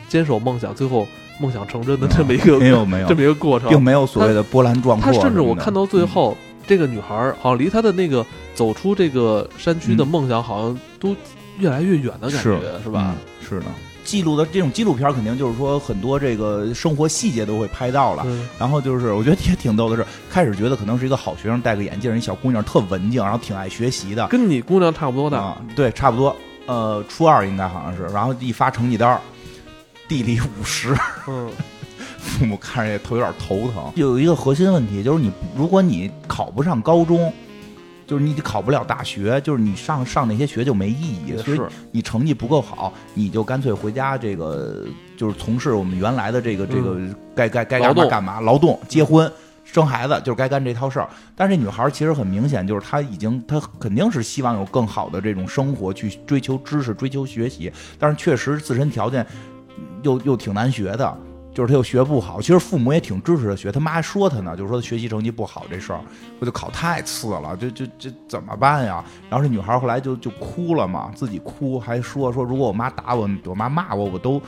[0.09, 1.07] 坚守梦想，最后
[1.39, 5.13] 梦想成真的这么一个没有没有 这么一个过程，并没有所谓的波澜壮阔。
[5.13, 11.15] 他甚至我看到最后，这个女孩好像离她的那个走出这个山区的梦想，好像都
[11.59, 13.15] 越来越远的感觉，是吧？
[13.47, 13.67] 是的。
[14.05, 18.27] 记录的这种纪录片，肯定就是说很多这个生活细节都会拍到了。
[18.59, 25.57] 然后就是我觉得也挺逗的是，开始觉得可能是一个好学生，戴个眼镜，一小姑娘特文静，然后挺爱学习的，跟你姑娘差不多大。
[25.75, 26.37] 对，差不多。
[26.67, 28.03] 呃，初二应该好像是。
[28.13, 29.19] 然后一发成绩单，
[30.09, 30.95] 地理五十。
[31.27, 31.51] 嗯，
[32.19, 33.93] 父母看着也头有点头疼。
[33.95, 37.33] 有一个核心问题就是，你如果你考不上高中。
[38.07, 41.35] 就是你考不了大学，就是你上上那些学就没意义。
[41.39, 44.85] 所以你成绩不够好，你就干脆回家，这个
[45.17, 47.01] 就是从事我们原来的这个这个
[47.35, 49.33] 该该该干嘛干嘛，劳动、结婚、
[49.65, 51.09] 生孩子，就是该干这套事儿。
[51.35, 57.73] 但是这女孩其实很明显，就是她已经她肯定是希望有更好的这种生活，去追求知识、追求学习。
[57.99, 59.27] 但是确实自身条件
[60.03, 61.17] 又又挺难学的。
[61.53, 66.01] 就是他又学不好，其实父母也挺支持他学，他妈还说他呢，就是说他学习成绩不好这事儿，
[66.41, 69.05] 我就考太次了，这这这怎么办呀？
[69.31, 74.43] 然后这女孩后来就就哭了嘛，自己哭，还说说如果我妈打我，我妈骂我，我都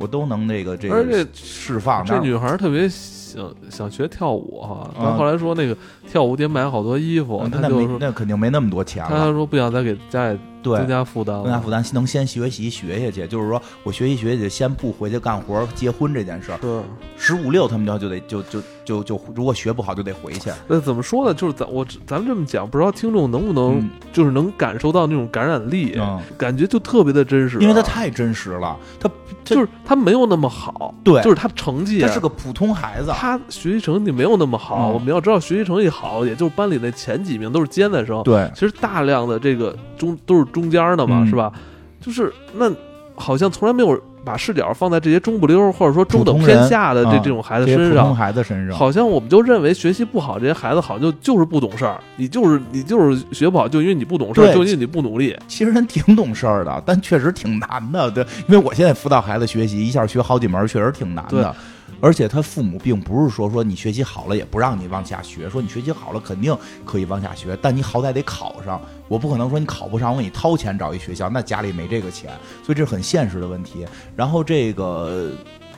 [0.00, 2.04] 我都能那个这个而且释放。
[2.04, 5.76] 这女孩特别想想学跳舞哈，但后来说那个
[6.08, 9.32] 跳舞得买好多衣服，嗯那没她就那肯定没那么多钱她了。
[9.32, 16.58] 说不想再给家里对，增加负担了，增加负担，能先学习学下去，就是说我学习学习，先不回去干活结婚这件事儿。
[16.60, 16.82] 是。
[17.16, 20.50] 十五六他们就就得就就就就如果学不好就得回去。
[20.66, 21.34] 那怎么说呢？
[21.34, 29.06] 就是咱我咱们这么讲，不知道听众能不能嗯就是能感受到那种感染力，嗯，感觉就特别的真实，因为他太真实了，他
[29.44, 34.88] 他就是他没有那么好，对就是他成绩，他是个普通孩子，他学习成绩没有那么好。
[34.90, 38.22] 嗯我们要知道，学习成绩好，也就是班里那前几名都是尖子生。
[38.22, 41.52] 对其实大量的这个中都是中间的嘛，嗯是吧？
[42.00, 42.72] 就是那
[43.16, 48.14] 好像从来没有把视角放在这些中不溜儿或者说中等偏下的这啊这种孩子身上。
[48.14, 55.34] 孩子身上，好像我们就认为学习不好这些孩子好像就就是不懂事儿，你就是你就是学不好，就因为你不懂事儿，就因为你不努力。
[55.46, 58.10] 其实人挺懂事儿的，但确实挺难的。
[58.10, 61.54] 对，因为我现在辅导孩子学习，一下学好几门，确实挺难的。
[62.00, 68.80] 而且他父母并不是说说你学习好了也不让你往下学，说你学习好了肯定可以往下学，但你好歹得考上。
[69.08, 72.30] 我不可能说你考不上，我给你掏钱找一学校，那家里没这个钱，
[72.64, 73.86] 所以这是很现实的问题。
[74.14, 75.30] 然后这个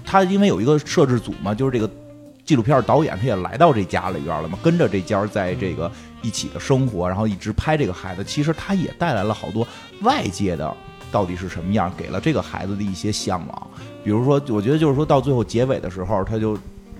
[0.04, 1.88] 他因为有一个摄制组嘛，就是这个
[2.44, 5.90] 纪录片导演他也来到这家里边了嘛，跟着这家在这个
[6.22, 9.66] 一起的生活，然后一直拍这个孩子，其实他也带来了好多
[10.02, 10.76] 外界的
[11.10, 13.66] 到底是什么样，给了这个孩子的一些向往。
[14.02, 16.56] 比如说，我觉得就是说到最后结尾的时候，他就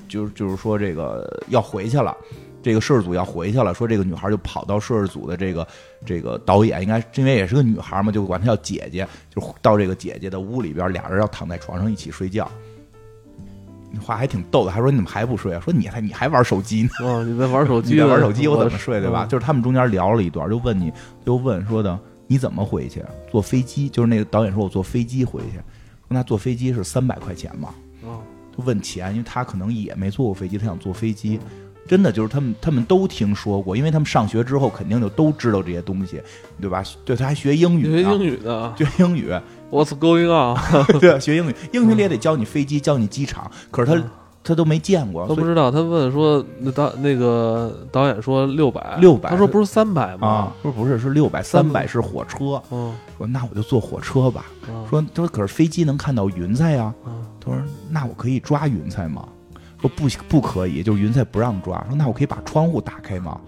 [0.09, 2.16] 就就是说这个要回去了。
[2.62, 5.66] 这个摄制组要回去了，说这个女孩就跑到摄制组的这个
[6.05, 12.46] 这个导演，应该因为也是个女孩嘛，就管她叫姐姐，就到这个姐姐的屋里边，俩人要躺在床上一起睡觉。
[13.99, 15.61] 话还挺逗的，还说你怎么还不睡啊？
[15.64, 16.90] 说你还你还玩手机呢？
[17.03, 19.25] 哦，你在玩手机你，在玩手机，我怎么睡，对吧？
[19.25, 20.92] 嗯就是他们中间聊了一段，就问你，
[21.25, 21.99] 就问说的
[22.31, 23.03] 你怎么回去？
[23.29, 23.88] 坐飞机？
[23.88, 27.75] 就是那个导演说我坐飞机回去，说那坐飞机是三百块钱嘛？
[28.55, 31.40] 问钱，因为他可能也没坐过飞机，他想坐飞机。
[31.88, 36.23] 真的就是他们，他们都听说过，因为他们上学之后肯定就都知道这些东西，
[36.61, 36.85] 对吧？
[37.05, 39.29] 对，他还学英语学英语的 学英语
[39.73, 40.57] ，，What's going on？
[41.01, 44.11] 对，学英语， 英语里也得教你飞机，教你机场，可是他、
[44.42, 45.70] 他都没见过，都不知道。
[45.70, 52.61] 他问说，那导那个导演说六百，600他说不是三百吗啊？，说不是是六百，三百是火车。
[52.70, 54.46] 嗯说那我就坐火车吧。
[54.68, 56.92] 嗯说他说可是飞机能看到云彩呀。
[57.05, 59.26] 啊他说那我可以抓云彩吗？
[59.81, 61.83] 说不不可以，就是云彩不让抓。
[61.88, 63.38] 说那我可以把窗户打开吗？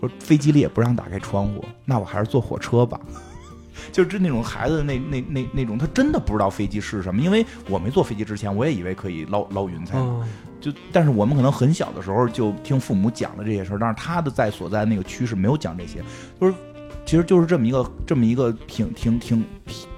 [0.00, 3.00] 说飞机里也不让打开窗户，那我还是坐火车吧。
[3.90, 9.98] 就是那种孩子那那那那种，他真的不知道飞机是什么，因为我没坐飞机之前，我也以为可以捞捞云彩。
[10.60, 16.00] 就但是我们可能很小的时候就听父母讲了这些事儿，但是他的在所在那个区是没有讲这些，
[16.40, 16.54] 就是
[17.04, 19.88] 其实就是这么一个这么一个挺挺挺挺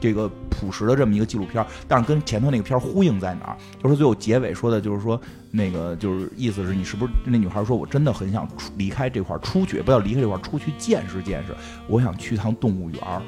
[0.00, 3.56] 这个朴实的这么一个纪录片，但是跟前头那个片儿呼应在哪儿？
[3.82, 11.54] 就是最后结尾说的就是说那个就是意思是你是不是那女孩说我真的很想出离开这块儿出去，不要离开这块儿出去见识见识，
[11.88, 13.22] 我想去趟动物园儿。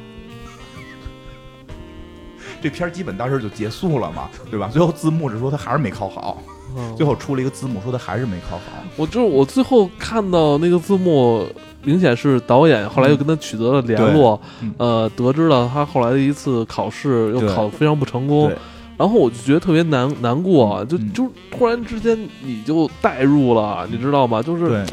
[2.64, 4.68] 这片儿基本到这儿就结束了嘛，对吧？
[4.72, 6.38] 最后字幕是说他还是没考好。
[6.74, 8.62] 啊最后出了一个字幕，说他还是没考好。
[8.96, 11.46] 我就是我最后看到那个字幕，
[11.84, 18.50] 明显是导演后来又跟他取得了联络，嗯呃，得知了他后来的一次考试又考得非常不成功，
[18.96, 24.42] 然后我就觉得特别难难过，就嗯就突然之间你就代入了，你知道吗？
[24.42, 24.84] 就是对，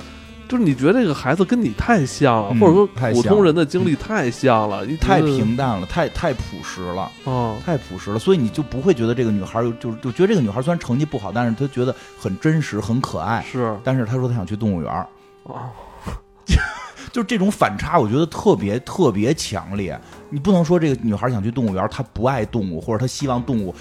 [0.52, 13.42] 就是你觉得这个孩子跟你太像了，嗯或者说太像普通人的经历太像了，你觉太平淡了，太太朴实了，啊，太朴实了，所以你就不会觉得这个女孩儿有就就觉得这个女孩儿虽然成绩不好，但是她觉得很真实、很可爱。
[13.50, 15.08] 是但是她说她想去动物园
[17.14, 19.98] 就这种反差，我觉得特别特别强烈。
[20.30, 23.74] 你不能说这个女孩想去动物园，她不爱动物，或者她希望动物。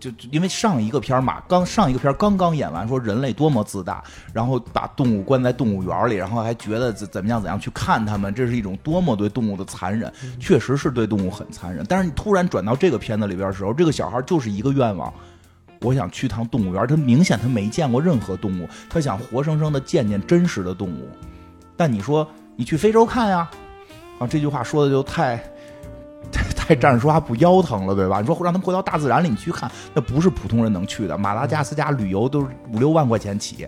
[0.00, 11.84] 就就因为上一个片儿嘛，刚上一个片儿刚刚演完，说人类多么自大，然后把动物关在动物园里，然后还觉得怎怎么样怎样去看他们，这是一种多么对动物的残忍，确实是对动物很残忍。
[11.88, 15.12] 但是你突然转到这个片子里边的时候，这个小孩就是一个愿望，
[15.82, 16.86] 我想去趟动物园。
[16.86, 21.08] 他明显他没见过任何动物，他想活生生的见见真实的动物。
[21.76, 23.50] 但你说你去非洲看呀，
[24.18, 25.40] 啊，这句话说的就太。
[26.70, 28.20] 太太站着说话不腰疼了，对吧？
[28.20, 31.18] 你说让他们回到大自然里，你去看，那不是普通人能去的。
[31.18, 33.66] 马达加斯加旅游都是五六万块钱起，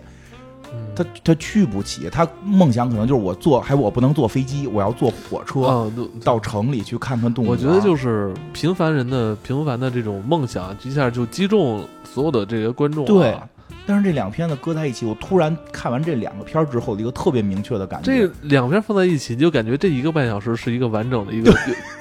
[0.71, 2.09] 嗯他他去不起。
[2.09, 5.91] 他梦想可能就是我坐，还我不能坐飞机，我要坐火车
[6.23, 7.57] 到城里去看看动物园。
[7.57, 13.37] 我觉得就是平凡人的平凡的这种梦想，一下就击中所有的这些观众、啊，对
[13.85, 21.53] 但是这两片子搁在一起，我突然看完这两个片儿之后的一个特别明确的感觉，这两片放在一起，你就感觉这一个半小时是一个完整的一个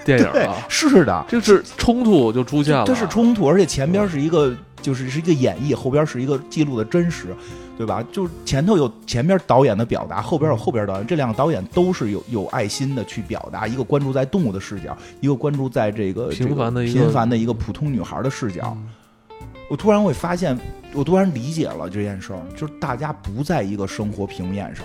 [0.04, 0.28] 电影
[0.68, 7.34] 是的，就是冲突就出现了，这是冲突，而且前边是一个就是是一个演绎，后边是一个记录的真实，
[7.76, 8.04] 对吧？
[8.12, 18.76] 就是前头有前边导演的表达，后边有后边导演，这两个导演都是有有爱心的去表达，一个关注在动物的视角，一个关注在这个平凡的平凡的一个普通女孩的视角。
[18.76, 18.88] 嗯
[19.72, 20.54] 我突然会发现，
[20.92, 24.84] 我突然理解了这件事儿，就是大家不在一个生活平面上。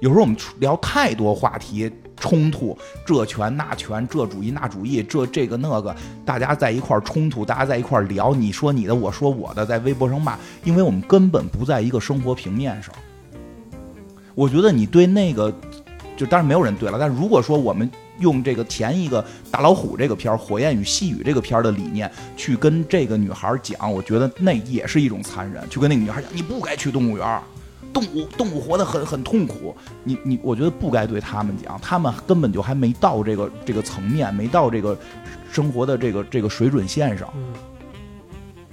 [0.00, 12.92] 有时候我们聊太多话题冲突，这权那权，这主义那主义，这这个那个，大家在一块儿冲突，大家在一块儿聊，你说你的，我说我的，在微博上骂，因为我们根本不在一个生活平面上。
[14.34, 15.54] 我觉得你对那个，
[16.16, 17.88] 就当然没有人对了，但如果说我们
[18.22, 25.68] 用这个填一个大老虎这个片儿《火焰与细雨》这个片儿的理念去跟这个女孩儿讲，我觉得那也是一种残忍。
[25.68, 27.42] 去跟那个女孩儿讲，你不该去动物园儿，
[27.92, 29.76] 动物动物活得很 很痛苦。
[30.04, 34.96] 你你，我觉得不该对他们讲，他们根本就还没到这个这个层面，没到这个
[35.50, 37.28] 生活的这个这个水准线上。
[37.34, 37.52] 嗯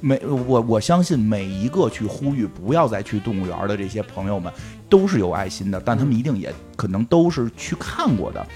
[0.01, 4.49] 每我我相信每一个去呼吁不要再去动物园的这些朋友们
[4.87, 8.47] 都是有爱心的，但他们一定也可能都是去看过的，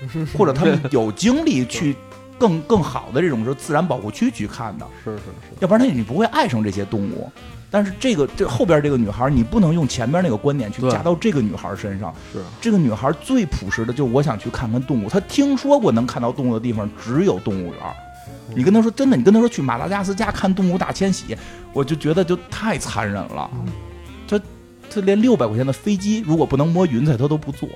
[0.36, 1.94] 或者他们有精力去
[2.38, 7.30] 更 更好的这种是自然保护区去看的，是是是，要不然他你不会爱上这些动物。
[7.70, 12.14] 但是这个这后边这个女孩，你不能用前边那个观点去加到这个女孩身上。
[12.32, 17.82] 是这个女孩最朴实的就是我想去看看动物，她听说过能看到动物的地方只有动物园。
[18.56, 21.36] 你跟她说真的，你跟她说去马达加斯加看动物大迁徙，
[21.74, 23.50] 我就觉得就太残忍了。
[24.26, 24.40] 她
[24.88, 27.68] 她连六百块钱的飞机，如果不能摸云彩，她都不坐。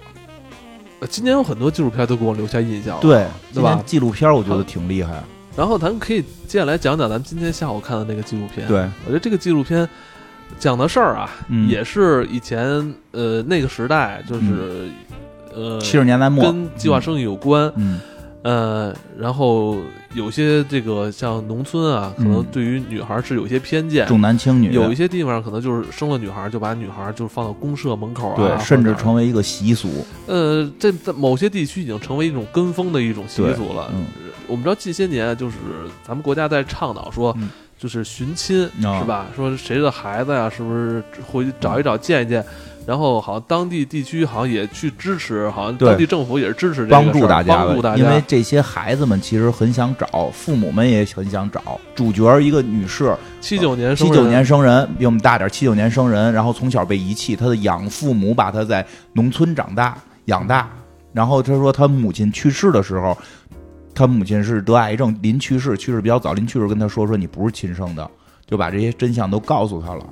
[1.03, 5.21] 呃今年有很多纪录片都给我留下印象了，对，对吧纪录片我觉得挺厉害。
[5.57, 9.87] 然后咱可以接下来讲讲咱们今天下午看的那个纪录片。，对，我觉得这个纪录片
[10.61, 12.65] 讲的事儿啊，嗯也是以前
[13.11, 14.88] 呃那个时代，就是、
[15.53, 17.71] 呃七十年代末跟计划生育有关。
[17.77, 18.01] 嗯
[18.42, 19.76] 呃，然后
[20.14, 24.07] 有些这个像农村啊，可能嗯对于女孩是有些偏见。
[24.07, 30.05] 重男轻女，有一些地方可能就是生了女孩就把女孩就放到公社门口啊，对，甚至成为一个习俗。
[30.26, 33.90] 呃，这在某些地区已经成为一种跟风的一种习俗了。
[33.94, 34.05] 嗯
[34.48, 35.57] 我们知道近些年就是
[36.05, 39.26] 咱们国家在倡导说，嗯就是寻亲、啊是吧？
[39.35, 42.44] 说谁的孩子呀，是不是回去找一找见一见？
[42.85, 51.81] 然后好像当地地区好像也去支持，好像当地政府也是支持这个帮助大家，帮助大家，因为这些孩子们其实很想找，父母们也很想找。
[51.95, 60.68] 主角一个女士，七九年七九年生人，比我们大点，七九年生人，然后从小被遗弃，她的养父母把她在农村长大养大，
[61.12, 63.16] 然后她说她母亲去世的时候，
[63.95, 68.11] 她母亲是得癌症，临去世，去世比较早，临去世跟她说说你不是亲生的，
[68.45, 70.05] 就把这些真相都告诉她了。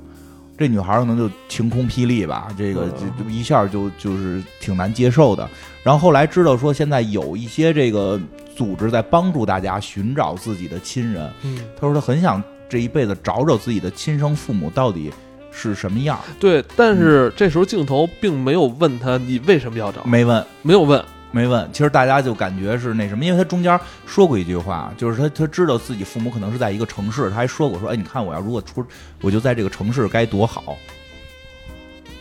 [0.61, 5.49] 这女孩可能就晴空霹雳吧，这个嗯就就一下就就是挺难接受的。
[5.81, 8.21] 然后后来知道说，现在有一些这个
[8.55, 15.11] 组织在帮助大家寻找自己的亲人，嗯，他说他很想这一辈子找找自己的亲生父母到底
[15.51, 16.63] 是什么样，对。
[16.75, 20.45] 但是这时候镜头并没有问他你为什么要找，没问。
[20.61, 28.85] 没有问，没问，其实大家就感觉是那什么，因为他中间说过一句话，就是他他知道自己父母可能是在一个城市，他还说过说，哎，你看我要如果出，
[29.21, 30.77] 我就在这个城市该多好。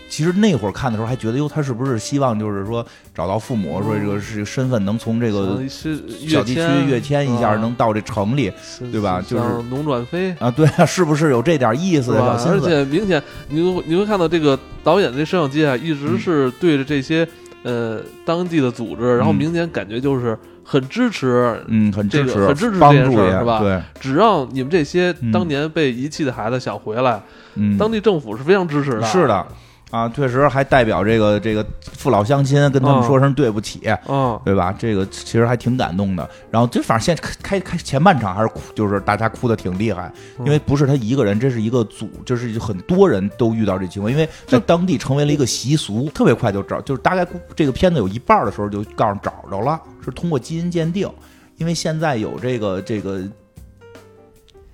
[0.09, 5.97] 其实那会儿看的时候还觉得，哟，他是不是希望就是说找到父母，说这个是身份能从这个是
[6.29, 10.33] 小地区跃迁一下，啊能到这城里是对吧就是像农转非。
[10.41, 10.51] 啊？
[10.51, 12.13] 对啊，是不是有这点意思？
[12.17, 12.61] 而？
[12.61, 17.27] 且明显，你会你会看到这个导演这摄像机啊，一直嗯是对着这些、
[17.63, 23.59] 呃当地的组织，然后嗯明显感觉就是很支持，嗯，很支持，这个很支持这件事儿是吧？
[23.61, 25.31] 对，只让你们这些嗯。
[25.33, 27.21] 当年被遗弃的孩子想回来，
[27.57, 29.03] 嗯，当地政府是非常支持的。
[29.03, 29.47] 是的，
[29.91, 34.73] 啊，确实还代表这个这个父老乡亲跟他们嗯说声对不起，嗯，对吧？
[34.79, 36.29] 这个其实还挺感动的。
[36.51, 47.27] 然后就反正现开开开前半场还是哭，就是大家哭的挺厉害，嗯因为不是他一个人，这是一个组，就是很多人都遇到这情况，因为在当地成为了一个习俗，特别快就找，就是大概
[47.57, 51.11] 这个片子有一半的时候就告诉找着了，是通过基因鉴定，
[51.57, 53.23] 因为现在有这个这个。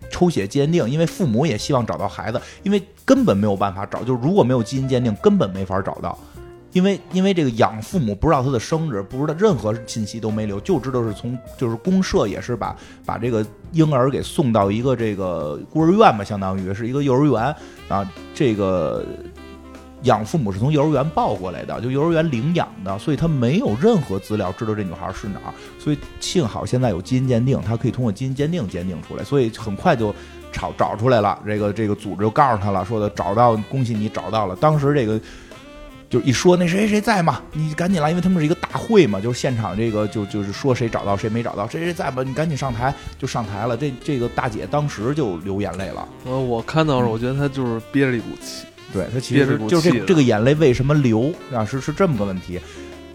[0.08, 6.18] 抽血鉴定，因为父母也希望找到孩子，因为根本没有办法找，就是如果没有基因鉴定，根本没法找到。
[6.72, 12.76] 因为因为这个养父母不知道他的生日，不知道任何信息都没留，就知道是从就是公社也是把
[13.07, 17.57] 把这个婴儿给送到一个这个孤儿院吧，相当于是一个幼儿园
[17.88, 18.07] 啊。
[18.34, 19.07] 这个
[20.02, 25.54] 养父母是从幼儿园抱过来的，就幼儿园领养的，所以他没有任何资料知道这女孩是哪儿。
[25.78, 30.14] 所以幸好现在有基因鉴定，他可以通过基因鉴定鉴定出来，所以很快就
[30.57, 34.57] 找找出来了，这个这个组织就告诉他了，说的找到，恭喜你找到了。
[34.57, 35.20] 当时这个
[36.09, 43.76] 就一说那谁谁谁在嘛，你赶紧来，因为他们是一个大会嘛，就是现场这个就就是说谁找到谁没找到，谁谁在嘛，你赶紧上台，就上台了。
[43.76, 46.09] 这这个大姐当时就流眼泪了。
[46.24, 48.64] 呃，我看到时候，我觉得她就是憋着一股气。
[48.92, 51.64] 对她其实就是这这个眼泪为什么流啊？
[51.64, 52.59] 是是这么个问题。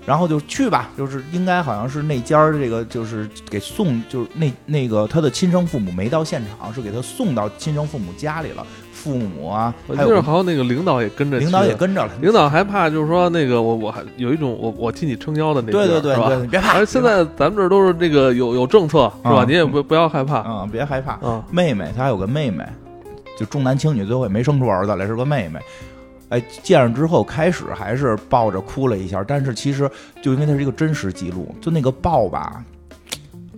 [0.06, 8.66] 然后就去吧，就是应该好像是那家儿这个就是给送，就是那那个他的亲生父母没到现场，是给他送到亲生父母家里了。
[8.92, 12.12] 父母啊，还有好像那个领导也跟着，领导也跟着了。
[12.22, 16.78] 领导还怕就是说那个我我还有一种我我替你撑腰的那对对对对，别怕。
[16.78, 19.44] 而现在咱们这都是这个有有政策是吧？
[19.48, 21.18] 你也不不要害怕啊，别害怕。
[21.50, 22.64] 妹妹，他还有个妹妹，
[23.40, 25.60] 就重男轻女，最后也没生出儿子来，是个妹妹。
[26.32, 29.90] 哎，见上之后开始还是抱着哭了一下，但是其实
[30.22, 32.64] 就因为它是一个真实记录，就那个抱吧，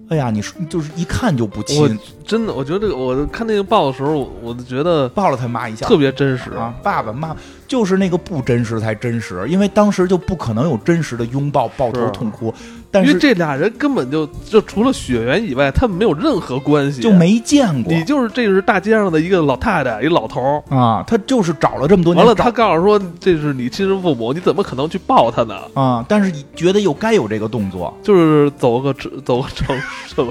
[0.10, 12.54] 哎呀，你说就是一看就不亲，真的，我觉得这个我看那个抱的时候，我就觉得抱了他妈一下，特别真实啊，爸爸妈妈就是那个不真实才真实，因为当时就不可能有真实的拥抱、抱头痛哭。
[13.02, 17.92] 因为这俩人根本就就除了血缘以外，他们没有任何关系，就没见过。
[17.92, 25.56] 你就是这是大街上的一个老太太，一老头儿啊，他就是找了这么多年，完了他告诉说这是你亲生父母，你怎么可能去抱他呢？
[25.74, 28.94] 啊，但是觉得又该有这个动作，就是走个
[29.26, 29.76] 走个程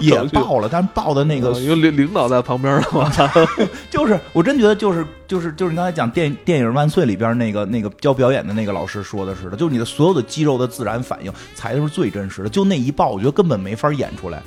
[0.01, 3.11] 也抱了，但是抱的那个因为领领导在旁边呢嘛，
[3.91, 13.33] 就是我真觉得就是就是就是你刚才讲电电影万岁里边那个那个教表演的那个老师说的似的，就是你的所有的肌肉的自然反应才是最真实的，就那一抱，我觉得。
[13.33, 14.43] 根本没法演出来，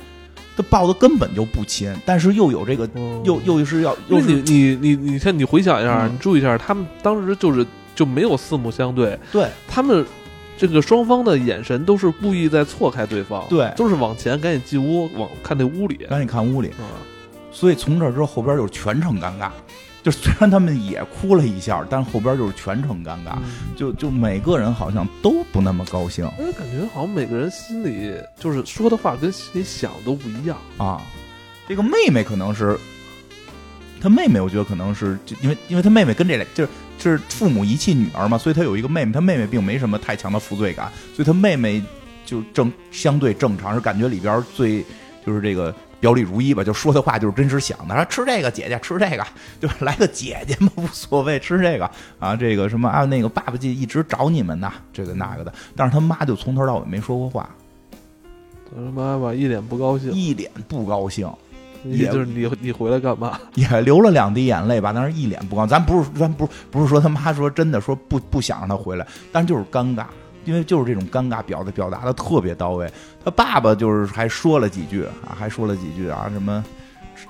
[0.56, 2.88] 他抱的根本就不亲，但是又有这个，
[3.24, 7.66] 又又是要，又是你你你你看，你回想一下，你注意一下，他们当时就是
[7.96, 10.06] 就没有四目相对，对他们
[10.56, 16.70] 这个双方的眼神都是故意在错开对方，对，都是往前赶紧进屋，往看那屋里，赶紧看屋里，
[17.50, 19.50] 所以从这之后后边就是全程尴尬。
[20.06, 23.36] 就虽然他们也哭了一下，但后边就是全程尴尬，
[23.74, 26.24] 就就每个人好像都不那么高兴。
[26.38, 31.02] 我感觉好像每个人心里就是说的话跟心里想都不一样啊。
[31.66, 32.78] 这个妹妹可能是，
[34.00, 41.82] 他妹妹，我觉得可能是，就因为因为他妹妹跟这俩就是就是父母遗弃女儿嘛，所以他有一个妹妹，他妹妹并没什么太强的负罪感，所以他妹妹
[42.24, 44.84] 就正相对正常，是感觉里边最
[45.26, 45.74] 就是这个。
[45.98, 47.94] 表里如一吧，就说的话就是真实想的。
[47.94, 49.26] 说吃这个，姐姐吃这个，
[49.60, 55.52] 就来个姐姐嘛，无所谓，吃这个啊，这个什么啊，那个爸爸就一直找你们呢，这个那个的。
[55.74, 57.48] 但是他妈就从头到尾没说过话，
[58.70, 61.30] 他妈妈一脸不高兴，一脸不高兴，
[61.84, 63.38] 也就是你你回来干嘛？
[63.54, 65.68] 也流了两滴眼泪吧，但是一脸不高兴。
[65.68, 70.04] 咱不是咱不不是说他妈说真的说不不想让他回来，但是就是尴尬。
[70.46, 72.90] 因为就是这种尴尬表的表达的特别到位，
[73.22, 76.64] 他爸爸就是还说了几句啊，还说了几句啊，什么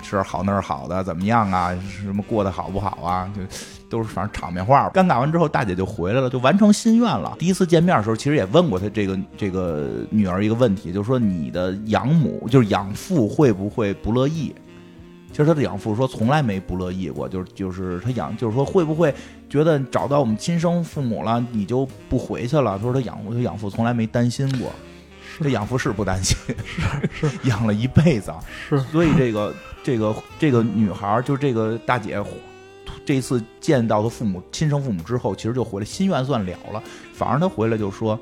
[0.09, 3.43] 这好那儿好的怎么样啊，什么过得好不好啊，就
[3.89, 4.91] 都是反正场面话。
[4.91, 7.35] 尴尬完之后，大姐就回来了，就完成心愿了。
[7.39, 14.55] 第一次见面的时候，其实也问过他这个这个女儿一个问题，就是说你的养母就是养父会不会不乐意？
[15.37, 19.15] 其实他的养父说从来没不乐意过，就是就是他养就是说会不会
[19.51, 22.79] 觉得找到我们亲生父母了你就不回去了？
[22.79, 24.73] 他说他养父他养父从来没担心过，
[25.39, 26.35] 这养父是不担心，
[26.65, 27.39] 是是。
[27.47, 28.33] 养了一辈子，
[28.67, 28.81] 是。
[28.85, 32.19] 所以这个这个这个女孩就是这个大姐，
[33.05, 36.83] 这次见到她父母亲生父母之后，其实就回来心愿算了了，
[37.13, 38.19] 反而她回来就说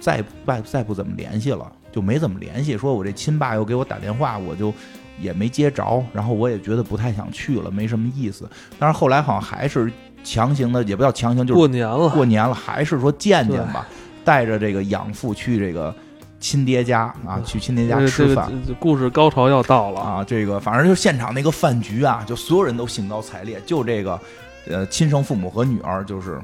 [0.00, 4.74] 再再再不怎么联系了，就没怎么联系，说我这亲爸又给我打电话，我就。
[5.20, 8.48] 也没接着，然后我也觉得不太想去了，没什么意思。
[8.78, 9.92] 但是后来好像还是
[10.24, 13.86] 强行的，也不叫强行，就是过年了，过年了，还是说见见吧，
[14.24, 15.94] 带着这个养父去这个
[16.40, 18.50] 亲爹家啊，去亲爹家吃饭。
[18.80, 20.24] 故事高潮要到了啊！
[20.24, 24.20] 这个反正就现场那个饭局啊，就所有人都兴高采烈，就这个
[24.68, 26.40] 呃亲生父母和女儿就是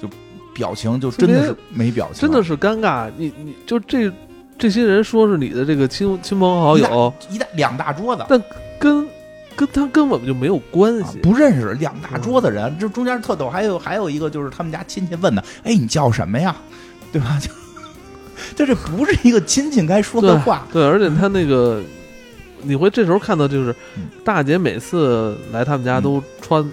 [0.00, 0.08] 就
[0.54, 3.10] 表情就真的是没表情，真的是尴尬。
[3.16, 4.12] 你你就这。
[4.62, 8.40] 这些人说是你的这个亲亲朋好友，一大两大桌子，但
[8.78, 9.04] 跟
[9.56, 13.50] 跟他根本就没有关系，不认识两大桌子人，这中间特逗。
[13.50, 16.54] 还有还有一个就是他们家亲戚问的，哎，你叫什么呀？
[17.10, 17.40] 对吧？
[17.42, 17.50] 就
[18.54, 20.64] 就这不是一个亲戚该说的话。
[20.72, 21.82] 对，而且他那个，
[22.62, 23.74] 你会这时候看到，就是
[24.24, 26.64] 大姐每次来他们家都穿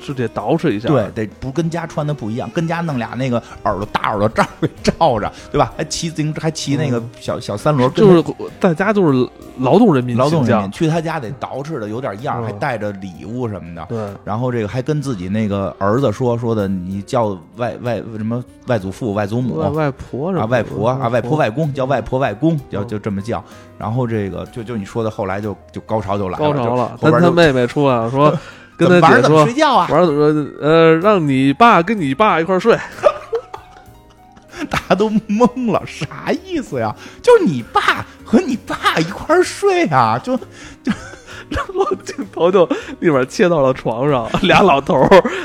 [0.00, 5.72] 是得捯饬一下，对，得不跟家穿的不一样，跟家弄俩那个耳朵大耳朵罩给罩着，对吧？
[5.76, 8.24] 还骑自行车，还骑那个小小三轮，就是
[8.60, 9.28] 在家就是
[9.58, 13.84] 劳动人民，劳动人民去他家得捯饬的有点样，还带着礼物什么的。
[13.88, 23.42] 对，然后这个还跟自己那个儿子说说的，你叫外外什么外祖父、外祖母、外婆啊、外婆啊、外婆外公，叫外婆外公，叫就这么叫。
[23.78, 26.98] 然后这个就就你说的，后来就就高潮就来了，高潮了。
[27.00, 28.36] 跟他妹妹出来了，说
[28.78, 32.78] 跟他姐说睡觉啊，玩怎么呃，让你爸跟你爸一块睡。
[34.70, 36.94] 大家都懵了，啥意思呀？
[37.22, 40.18] 就是你爸和你爸一块睡啊？
[40.18, 40.92] 就就
[41.48, 42.68] 然后镜头就
[42.98, 45.00] 立马切到了床上，俩老头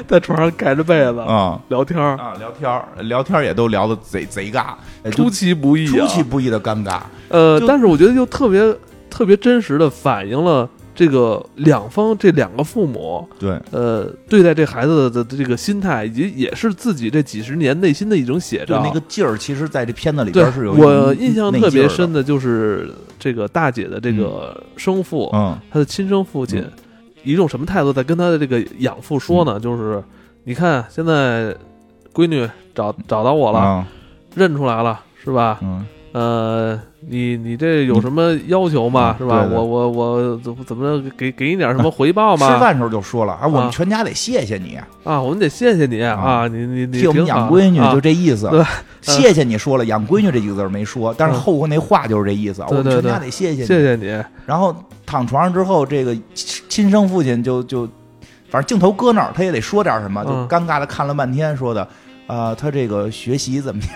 [0.07, 4.73] 在床上盖着被子啊聊天啊聊天聊天也都聊的贼贼尬，
[5.11, 6.99] 出其不意，出其不意的尴尬。
[7.29, 8.75] 呃，但是我觉得就特别
[9.09, 10.67] 特别真实的反映了。
[10.95, 18.81] 这个两方这两个父母，对，呃，对待这孩子的这个心态，以及也是自己这几十年内心的一种写照。
[18.83, 20.73] 那个劲儿，其实在这片子里边是有。
[20.73, 26.63] 我印象特别深的就是这个大姐的这个生父，嗯，她的亲生父亲，
[27.23, 29.59] 以一种什么态度在跟她的这个养父说呢？
[29.59, 30.03] 就是
[30.43, 31.55] 你看，现在
[32.13, 33.83] 闺女找找到我了，
[34.35, 35.59] 认出来了，是吧？
[35.63, 35.83] 嗯。
[36.13, 39.15] 呃，你你这有什么要求吗？
[39.17, 39.47] 是吧？
[39.51, 42.53] 我我我怎怎么给给你点什么回报吗？
[42.53, 48.63] 吃饭时候就说了啊，我们全家得谢谢你啊，我们得谢谢你啊，你你你替我们养闺女就这意思，对，
[49.01, 53.65] 谢谢你说了，养闺女这几个字没说，但是后头那话就是这意思，我们全家得谢谢你。
[53.65, 54.23] 谢谢你。
[54.45, 54.75] 然后
[55.07, 57.89] 躺床上之后，这个亲生父亲就就
[58.51, 61.87] 反正镜头搁那儿，他也得说点什么，就尴尬的看了半天，说的
[62.27, 63.91] 啊，他这个学习怎么样？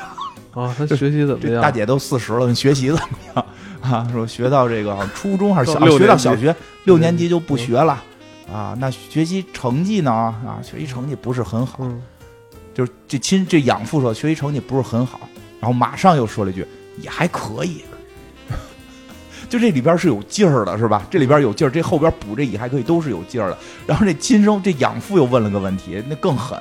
[0.57, 1.61] 啊，他学习怎么样？
[1.61, 3.45] 大姐都四十了，学习怎么样？
[3.81, 6.55] 啊，说学到这个初中还是小学到小学
[6.85, 8.03] 六年级就不学了
[8.51, 8.75] 啊？
[8.79, 10.11] 那学习成绩呢？
[10.11, 11.87] 啊，学习成绩不是很好。
[12.73, 15.19] 就是这亲这养父说学习成绩不是很好，
[15.59, 16.65] 然后马上又说了一句
[17.01, 17.83] 也还可以。
[19.49, 21.05] 就这里边是有劲儿的，是吧？
[21.09, 23.57] 这里边有劲儿，这后边补这乙还可以，都是有劲儿的。
[23.85, 26.59] 然后这亲生这养父又问了个问题，那更狠。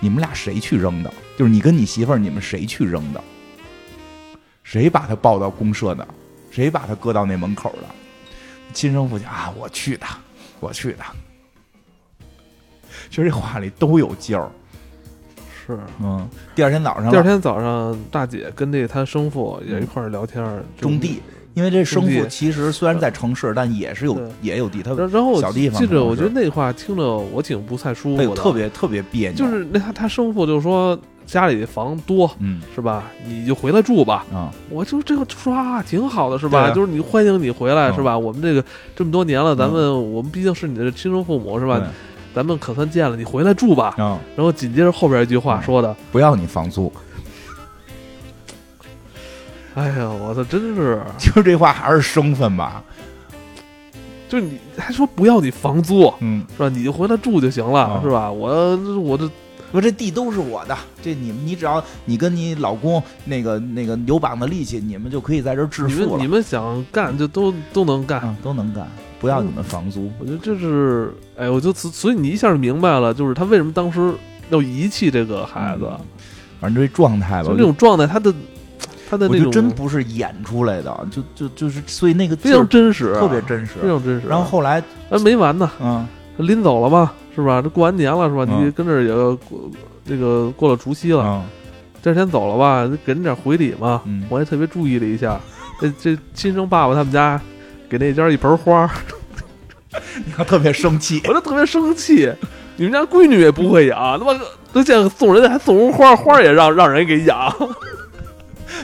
[0.00, 1.12] 你们俩谁去扔的？
[1.36, 3.22] 就是你跟你媳妇儿，你们谁去扔的？
[4.64, 6.06] 谁把他抱到公社的？
[6.50, 7.84] 谁把他搁到那门口的？
[8.72, 10.06] 亲生父亲啊，我去的，
[10.58, 11.04] 我去的。
[13.08, 14.48] 其实这话里都有劲儿。
[15.66, 16.28] 是，嗯。
[16.54, 20.44] 第二天早上，第二天早上，大姐跟那他生父也一块儿聊天，
[20.80, 21.22] 种地。
[21.60, 25.78] 因为这生父其实虽然在城市，但也是有也有地，他然后小地方。
[25.78, 29.36] 记着，我觉得那话听着我挺不太舒服的，特别特别别扭。
[29.36, 33.04] 就是那他他生父就说家里房多，嗯，是吧？
[33.26, 34.24] 你就回来住吧。
[34.32, 36.70] 啊，我就这个说啊挺好的，是吧？
[36.70, 38.16] 就是你欢迎你回来，是吧？
[38.16, 38.64] 我们这个
[38.96, 41.82] 这么多年了，咱们我们毕竟是你的亲生父母，是吧？
[42.34, 43.94] 咱们可算见了，你回来住吧。
[43.98, 46.90] 然后紧接着后边一句话说的，不要你房租。
[49.74, 52.82] 哎呀，我操，真是， 就这话还是生分吧？
[54.28, 56.68] 就你还说不要你房租，嗯，是吧？
[56.68, 58.30] 你就回来住就行了，是吧？
[58.30, 59.28] 我我这
[59.72, 66.22] 我这地都是我的，这你们你只要你跟你老公那个那个有膀子力气，你们就可以在这致富了。
[66.22, 68.86] 你们想干就都都能干，都能干，
[69.20, 70.10] 不要你们房租。
[70.18, 74.12] 我觉得这是，哎，我就所以你一下就明白了，就是他为什么当时
[74.50, 75.88] 要遗弃这个孩子。
[76.60, 78.32] 反正这状态吧，就这种状态，他的。
[79.10, 84.28] 他的那种真不是演出来的，就就就是，所以那个非常真实，特别真实，非常真实。
[84.28, 84.80] 然后后来，
[85.10, 86.06] 哎，没完呢，嗯，
[86.36, 87.60] 临走了吧，是吧？
[87.60, 88.44] 这过完年了，是吧？
[88.44, 89.68] 你跟这也过
[90.06, 91.42] 这个过了除夕了，
[92.00, 94.00] 这天走了吧，给人点回礼嘛。
[94.28, 95.40] 我也特别注意了一下，
[95.80, 97.40] 这这亲生爸爸他们家
[97.88, 98.88] 给那家一盆花，
[100.24, 102.32] 你看特别生气， 我就特别生气。
[102.76, 104.38] 你们家闺女也不会养，他妈
[104.72, 107.52] 都见送人家还送花，花也让让人给养。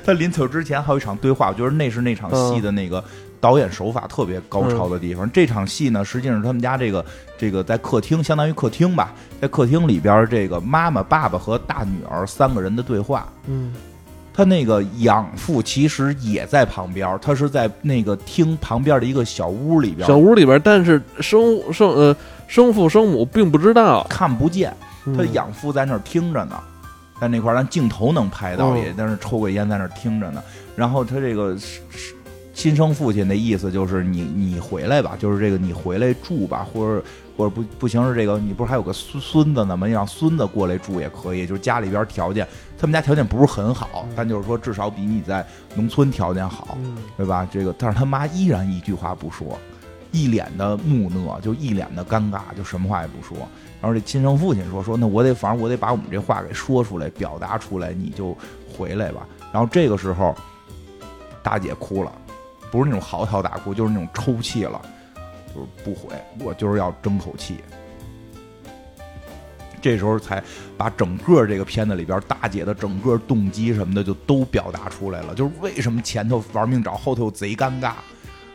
[0.04, 3.02] 他临走之前还有一场对话，我觉得那是那场戏的那个
[3.40, 5.30] 导演手法特别高超的地方。
[5.32, 7.04] 这场戏呢，实际上是他们家这个
[7.38, 13.28] 这个在客厅，相当于客厅吧，在客厅里边，这个妈妈、爸爸和大女儿三个人的对话。
[13.46, 13.74] 嗯，
[14.32, 22.16] 他那个养父其实也在旁边，他是在那个厅旁边的一个小屋里边，小屋里边，但是生生呃
[22.46, 24.74] 生父生母并不知道，看不见，
[25.16, 26.58] 他养父在那儿听着呢。
[27.20, 30.42] 在那块儿，咱镜头能拍到，也在那抽个烟，在那儿听着呢。
[30.74, 31.56] 然后他这个
[32.52, 37.04] 亲生父亲的意思就是你你回来吧，就是这个你回来住吧，或者
[37.36, 39.86] 或者不不行是这个，你不是还有个孙孙子呢吗？
[39.86, 42.46] 你让孙子过来住也可以，就是家里边条件，
[42.78, 46.76] 他们家条件不是很好，但就是说至少比你在农村条件好，
[47.16, 47.48] 对吧？
[47.50, 49.58] 这个但是他妈依然一句话不说。
[50.12, 53.36] 一脸的木讷，就一脸的尴尬，就什么话也不说。
[53.80, 58.36] 然后这亲生父亲说说，那我得反正我得把我们这话给说出来，表达出来，你就
[58.68, 59.26] 回来吧。
[59.52, 60.34] 然后这个时候，
[61.42, 62.10] 大姐哭了，
[62.70, 64.80] 不是那种嚎啕大哭，就是那种抽泣了，
[65.54, 67.58] 就是不回，我就是要争口气。
[69.82, 70.42] 这时候才
[70.76, 77.92] 把整个这个片子里边大姐的整个动机什么的就都表达出来了，就是为什么前头玩命找，后头又贼尴尬，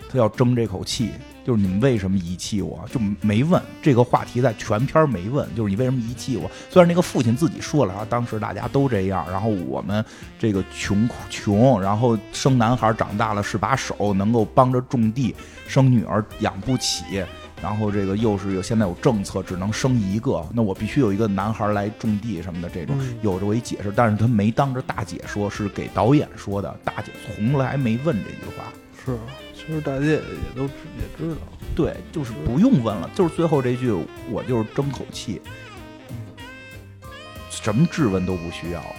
[0.10, 1.12] 她要争这口气。
[1.44, 2.84] 就是你们为什么遗弃我？
[2.92, 5.48] 就没问这个话题，在全片没问。
[5.56, 6.50] 就是你为什么遗弃我？
[6.70, 10.04] 虽然那个父亲自己说了啊，当时大家都这样，然后我们
[10.38, 15.36] 这个穷穷，然后生男孩长大了是把手，能够帮着种地，
[15.68, 17.24] 生女儿养不起，
[17.62, 28.72] 然后这个又是有现在有政策，只能生一个，那我必须有一个男孩来种地什么的，这种有这我一解释，但是他没当着大姐说，是给导演说的，大姐从来没问这句话，
[29.04, 29.18] 是。
[29.64, 30.22] 其实大家也也
[30.56, 31.38] 都也知道，
[31.76, 33.96] 对，就是不用问了，就是最后这句，
[34.30, 35.40] 我就是争口气，
[37.50, 38.96] 什么质问都不需要了。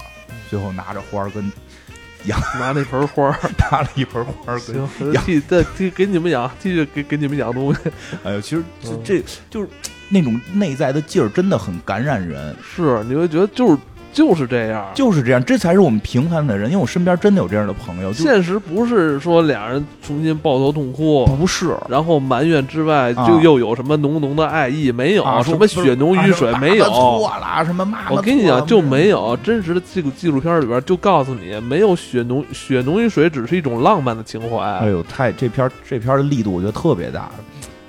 [0.48, 1.50] 最后拿着花儿跟
[2.26, 3.38] 养，拿那盆花儿，
[3.70, 7.80] 拿了一盆花儿跟养，再给给你们养，继续给给你们养东西。
[8.22, 8.62] 哎呦，其实
[9.04, 9.68] 这这就是
[10.08, 12.54] 那种内在的劲儿，真的很感染人。
[12.62, 13.78] 是，你会觉得就是。
[14.12, 16.70] 就是这样，就是这样，这才是我们平凡的人。
[16.70, 18.12] 因为我身边真的有这样的朋友。
[18.12, 24.92] 现实不是说俩人重新抱头痛哭，不是，然后埋怨之外，就又有什么浓浓的爱意？
[24.92, 28.10] 没有什么血浓于水，没有错了什么骂。
[28.10, 34.62] 我跟你讲，就没有真实的这个纪录片里边就告诉你，没有血浓血浓于水，只是一种浪漫的情怀。
[34.62, 37.30] 哎呦，太这片这片的力度我觉得特别大。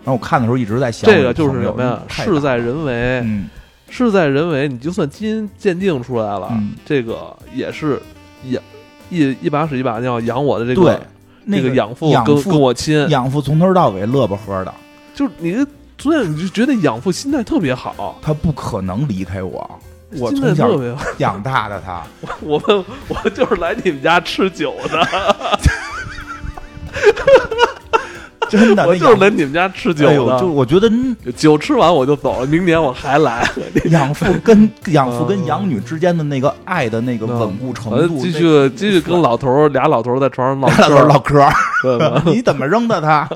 [0.04, 2.00] 然后我看的时候一直在想，这个就是什么呀？
[2.08, 2.94] 事在人为。
[3.26, 3.50] 嗯。
[3.94, 6.52] 事在人为，你就算基因鉴定出来了，
[6.84, 8.02] 这个也是
[8.46, 8.62] 养
[9.12, 11.00] 一一把屎一把尿养我的这个
[11.46, 13.08] 那个养父跟跟我亲。
[13.10, 14.74] 养父从头到尾乐呵呵的，
[15.14, 15.64] 就你
[16.00, 19.80] 所以你就觉得养父心态特别好，他不可能离开我，
[20.18, 20.68] 我从小
[21.20, 22.02] 养大的他，
[22.42, 25.08] 我们我就是来你们家吃酒的。
[28.50, 30.40] 真的，我就是来你们家吃酒的。
[30.40, 30.92] 就我觉得
[31.36, 33.48] 酒吃完我就走了，明年我还来。
[33.90, 41.48] 养父跟养父跟养女之间的那个爱的那个稳固程度，继续继续跟老头俩老头在床上唠嗑唠嗑。
[42.26, 43.28] 你怎么扔的他？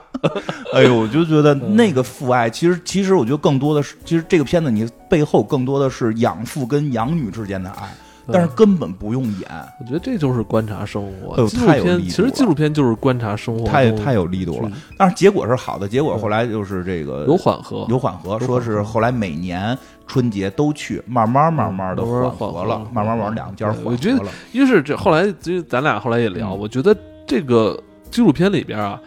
[0.74, 7.94] 哎呦，我就觉得那个父爱，其实其实我觉得更多的是，其实这个片子你背后更多的是养父跟养女之间的爱。
[8.32, 9.50] 但是根本不用演，
[9.80, 11.48] 我觉得这就是观察生活。
[11.48, 14.70] 纪录片其实纪录片就是观察生活，太太有力度了。
[14.98, 23.92] 但是结果是好的，结果后来就是这个有缓和，有缓和，说是后来每年春节都去，慢慢慢慢的缓和了，慢慢往两家缓和了。
[23.92, 29.00] 我觉得，于是这后来就咱俩后来也聊，我觉得这个纪录片里边啊，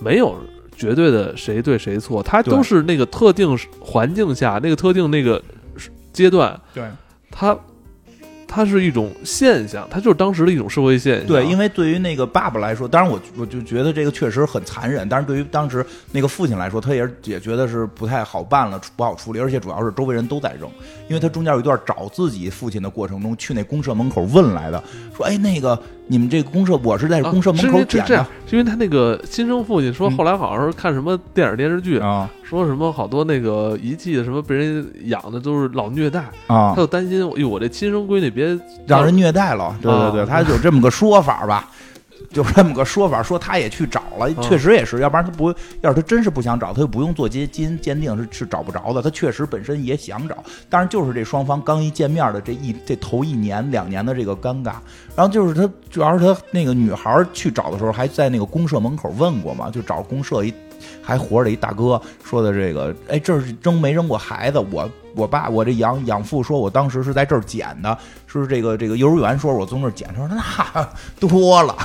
[0.00, 0.36] 没有
[0.76, 5.42] 绝对的谁对谁错，它都是那个特定环境下那个特定那个
[6.12, 6.84] 阶段，对
[7.32, 7.56] 它。
[8.52, 11.26] 它是一种现象，它就是当时的一种社会现象。
[11.28, 15.08] 对，因为对于那个爸爸来说，当然我我就觉得这个确实很残忍。
[15.08, 19.38] 但是对于当时那个父亲来说，他也也觉得是不太好办了，不好处理。
[19.38, 20.68] 而且主要是周围人都在扔，
[21.06, 24.82] 因为他中间有一段找自己父亲的过程中，去那公社门口问来的，
[25.16, 25.80] 说：“哎，那个。”
[26.10, 28.26] 你们这个公社，我是在公社门口捡的。
[28.44, 38.58] 是因为他那个亲生父亲说，后来好像是看什么电影电视剧啊，说什么好多那个遗弃的什么被人养的都是老虐待啊，他就担心，哎呦，我这亲生闺女别
[38.88, 39.72] 让人虐待了。
[39.80, 41.70] 对对对，他有这么个说法吧。
[42.32, 49.02] 就这么个说法，说他也去找了，确实也是，要不然他不，要是他真是不想找，他就不用做基基因鉴定，是是找不着的。
[49.02, 50.36] 他确实本身也想找，
[50.68, 54.74] 但是就是这双方刚一见面的这一这头一年两年的这个尴尬，
[55.16, 60.54] 然后就是他主要是他那个女孩去找的时候，还在那个公社门口问过嘛，就找公社一
[61.02, 64.64] 还活着的一大哥说的这个，哎，这是扔没扔过孩子？
[64.70, 71.76] 我我爸我这养养父说我当时是在这儿捡的，说是这个这个幼儿园说我从那儿捡，他说那 多了。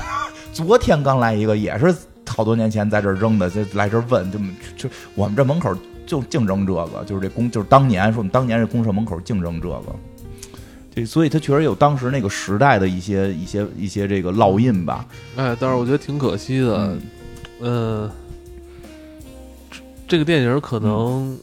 [0.55, 1.93] 昨天刚来一个，也是
[2.25, 4.39] 好多年前在这扔的，就来这问，就
[4.77, 5.75] 就我们这门口
[6.05, 9.95] 就净扔这个，就是这公，就是当年说我们当年这公社门口净扔这个，
[10.93, 15.05] 对所以他确实有当时那个时代的一些一些一些这个烙印吧。
[15.35, 16.97] 哎，但是我觉得挺可惜的，
[17.59, 18.09] 嗯，
[20.07, 21.37] 这个电影可能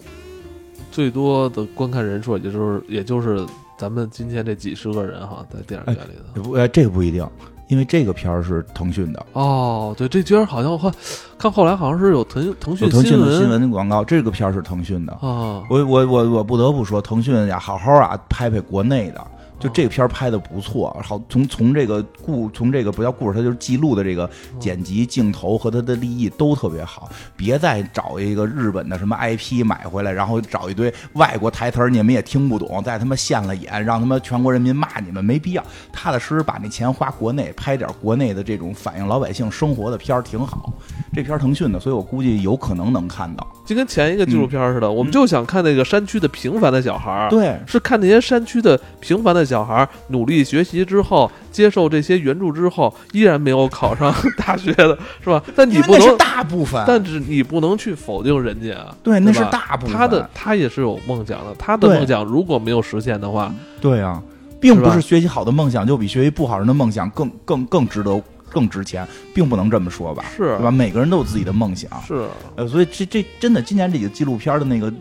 [0.91, 3.45] 最多的观看人数，也就是也就是
[3.77, 6.43] 咱们今天这几十个人哈，在电影院里头。
[6.43, 7.29] 不，这个不一定。
[7.73, 10.93] 因为这个片儿是腾讯的哦，对，这居然好像看
[11.39, 15.65] 看后来好像是有腾腾讯腾讯的新闻广告，这个片儿是腾讯的啊。
[15.71, 19.27] 我我我我不得不说，腾讯呀，好好啊拍拍国内的，
[19.63, 27.09] 就这个片儿拍的不错，好从从这个故从这个不叫故事，它就是记录的这个剪辑、镜头和它的立意都特别好。
[27.37, 35.63] 别再找一个日本的什么 IP 买回来，然后找一堆外国台词儿你们也听不懂，再他妈现了眼，让他妈全国人民骂你们，没必要。
[35.93, 40.73] 踏踏实实把那钱花国内，拍点国内的这种反映老百姓生活的片儿挺好。
[41.15, 43.47] 这片儿腾讯的，所以我估计有可能能看到。
[43.67, 55.43] 就跟前一个纪录片似的，我们就想看那个山区的平凡的小孩儿，对，是看那些山区的平凡的小孩儿努力学习之后，接受这些援助之后，依然没有考上大学的，是吧？
[55.57, 58.95] 但你不因为那是能，大部分，但是你不能去否定人家啊。
[59.03, 59.97] 对，那是大部分。
[59.97, 64.23] 他的他也是有梦想的，他的梦想如果没有实现的话，对啊，
[64.61, 70.25] 并不是学习好的梦想就比学习不好人的梦想更更更值得、更值钱，并不能这么说吧？
[70.37, 70.71] 是对吧？
[70.71, 72.27] 每个人都有自己的梦想，是
[72.57, 74.93] 呃，所以这这真的今年这个纪录片的那个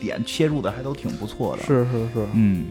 [0.00, 2.66] 点切入的还都挺不错的。，是是是，嗯，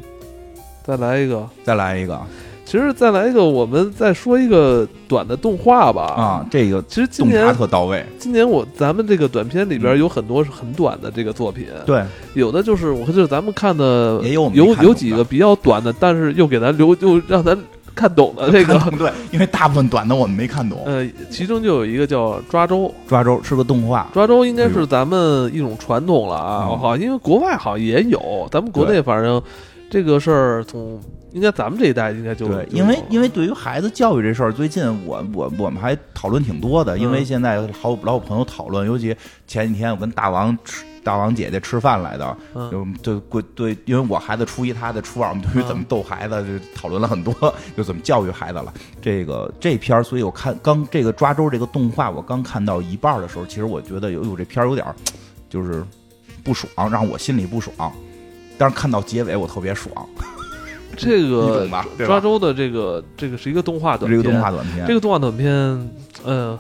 [0.84, 1.48] 再来一个。
[1.64, 2.20] 再来一个。
[2.66, 6.04] 其实再来一个，我们再说一个短的动画吧。
[6.16, 12.02] 啊，，这个其实今年特到位，今年我咱们这个短片里边嗯有很多是很短的这个作品，对，
[12.34, 17.56] 有的就是我看就是咱们看的也有有几个比较短的，但是又给咱留就让咱
[17.94, 20.80] 看懂的这个 对，因为大部分短的我们没看懂。
[20.86, 26.80] 呃，其中就有一个叫抓周，抓周是个动画，抓周应该是咱们一种传统了啊，嗯。
[26.80, 29.40] 好，因为国外好像也有，咱们国内反正
[29.94, 31.00] 这个事儿从
[31.34, 39.16] 应该咱们这一代应该就对，因为因为对于孩子教育这事儿，最近我我我们还讨论挺多的，因为嗯现在好老有朋友讨论，尤其
[39.46, 47.32] 前几天我跟大王吃大王姐姐吃饭来的，嗯就就过对，因为我孩子初一，他的初二，我们对于怎么逗孩子就讨论了很多，
[47.78, 48.74] 就怎么教育孩子了。
[49.00, 54.88] 这个这片儿，所以我看刚这个抓周这个动画，我刚看到一半的时候，其实我觉得有有这片儿有点
[55.52, 55.86] 就是
[56.44, 57.94] 不爽，让我心里不爽。
[58.58, 59.94] 但是看到结尾，我特别爽，
[60.96, 61.68] 这个
[62.06, 65.92] 抓周的这个这个是一个动画短片，这个动画短片，这个动画短片，
[66.24, 66.60] 呃，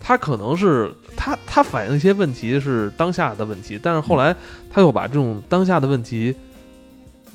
[0.00, 4.34] 它可能是它它反映一些问题是当下的问题，但是后来
[4.70, 6.34] 他又把这种当下的问题，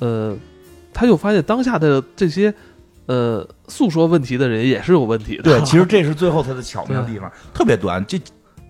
[0.00, 0.36] 呃，
[0.92, 2.52] 他又发现当下的这些
[3.06, 5.42] 呃诉说问题的人也是有问题的。
[5.42, 8.20] 对， 其实这是最后他的巧妙的地方，特别短，这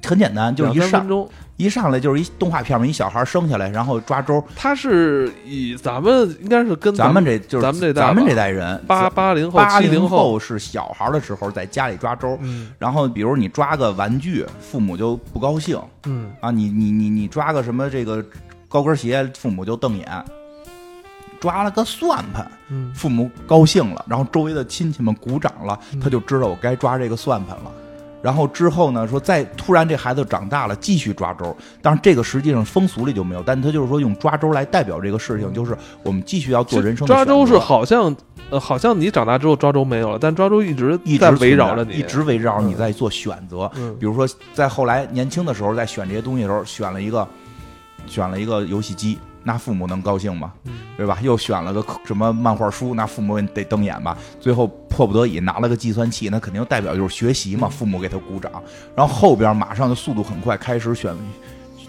[0.04, 1.28] 很简单，就是一上分钟，
[1.62, 18.24] 一上来就是一动画片嘛，一小孩生下来，然后抓周，他是以咱们应该是跟咱们这就是咱们这代咱们这代人，八八零后、八七零后是小孩的时候在家里抓周，嗯然后比如你抓个玩具，父母就不高兴嗯啊，你你你你抓个什么这个
[18.68, 20.24] 高跟鞋，父母就瞪眼。
[21.40, 27.72] 抓了个算盘，嗯父母高兴了，然后周围的亲戚们鼓掌了，嗯他就知道我该抓这个算盘了。
[28.22, 31.54] 然后之后呢，说再突然这孩子长大了，继续抓周。
[31.82, 38.14] 但是这个实际上风俗里就没有，但他就是说用抓周来代表这个事情，就是我们继续要做人生的抓周是好像
[38.50, 43.70] 呃好像你长大之后抓周没有了，但抓周一直一直存围绕着你，一直围绕着你嗯在做选择。
[43.74, 47.26] 嗯比如说，在后来年轻的时候，在选这些东西的时候，选了一个
[48.06, 50.52] 选了一个游戏机，那父母能高兴吗？
[50.64, 51.18] 嗯对吧？
[51.22, 54.16] 又选了个什么漫画书，那父母得瞪眼吧？
[54.38, 58.52] 最后迫不得已拿了个计算器，那肯定代表就是学习嘛，父母给他鼓掌。
[58.94, 61.16] 然后后边马上就速度很快，开始选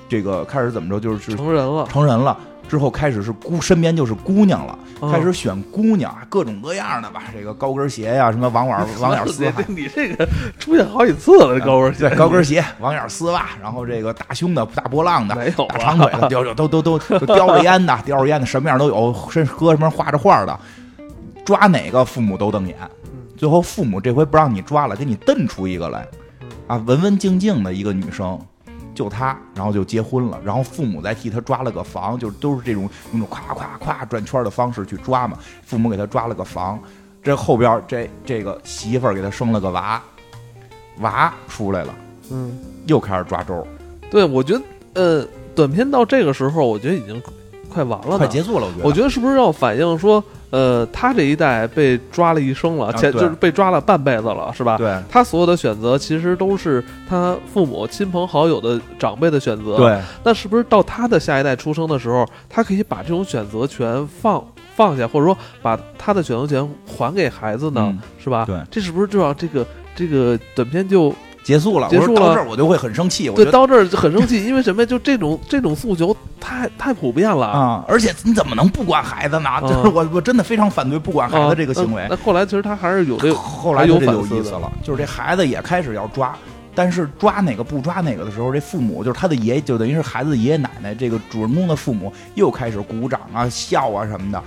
[0.07, 2.37] 这个开始怎么着，就是成人了，成人了。
[2.67, 20.59] 之后开始是姑身边就是姑娘了，嗯开始选姑娘，各种各样的吧，这个高跟鞋呀，什么网眼网眼丝袜，你这个出现好几次了，这高跟鞋对，高跟鞋、网眼丝袜，然后这个大胸的、大波浪的、没有大长腿的，叼着都都都都叼着烟的、叼着烟的，什么样都有，甚至搁什么画着画的，
[21.45, 22.75] 抓哪个父母都瞪眼。
[23.35, 26.07] 最后父母这回不让你抓了，给你瞪出一个来，
[26.65, 28.39] 啊，文文静静的一个女生，
[28.93, 36.79] 就他，然后就结婚了，然后父母再替他抓了个房，就都是这种用那种咵咵咵转圈的方式去抓嘛，父母给他抓了个房，
[37.21, 40.01] 这后边这这个媳妇儿给他生了个娃，
[40.99, 41.93] 娃出来了。
[42.31, 43.67] 嗯，又开始抓周，
[44.09, 44.61] 对，我觉得
[44.93, 47.21] 呃，短片到这个时候，我觉得已经
[47.73, 48.67] 快完了呢，快结束了。
[48.67, 54.77] 我觉得，我觉得是不是要反映说，呃，他这一代被抓了一生了，前、啊就是被抓了半辈子了，是吧？
[54.77, 64.43] 对他所有的选择其实都是他父母、亲朋好友的长辈的选择。，对那是不是到他的下一代出生的时候，他可以把这种选择权放
[64.75, 67.81] 放下，或者说把他的选择权还给孩子呢？
[67.89, 68.45] 嗯是吧？
[68.45, 69.65] 对这是不是就让这个
[69.95, 71.13] 这个短片就
[71.43, 71.89] 结束了。
[71.89, 73.29] 结束了我说到这儿我就会很生气。
[73.29, 74.43] 我对到这儿就很生气？
[74.45, 74.85] 因为什么？
[74.85, 77.47] 就这种这种诉求太太普遍了。
[77.47, 79.49] 啊，而且你怎么能不管孩子呢？
[79.61, 82.17] 就是我我真的非常反对不管孩子这个行为啊那。
[82.17, 86.33] 后来其实他还是有这后来有反思的有意思了，就是这孩子也开始要抓。
[86.75, 94.43] 但是抓哪个不抓哪个的时候，这父母就是他的爷爷，就等于是孩子的爷爷奶奶，这个主人公的父母又开始鼓掌啊、笑啊什么的。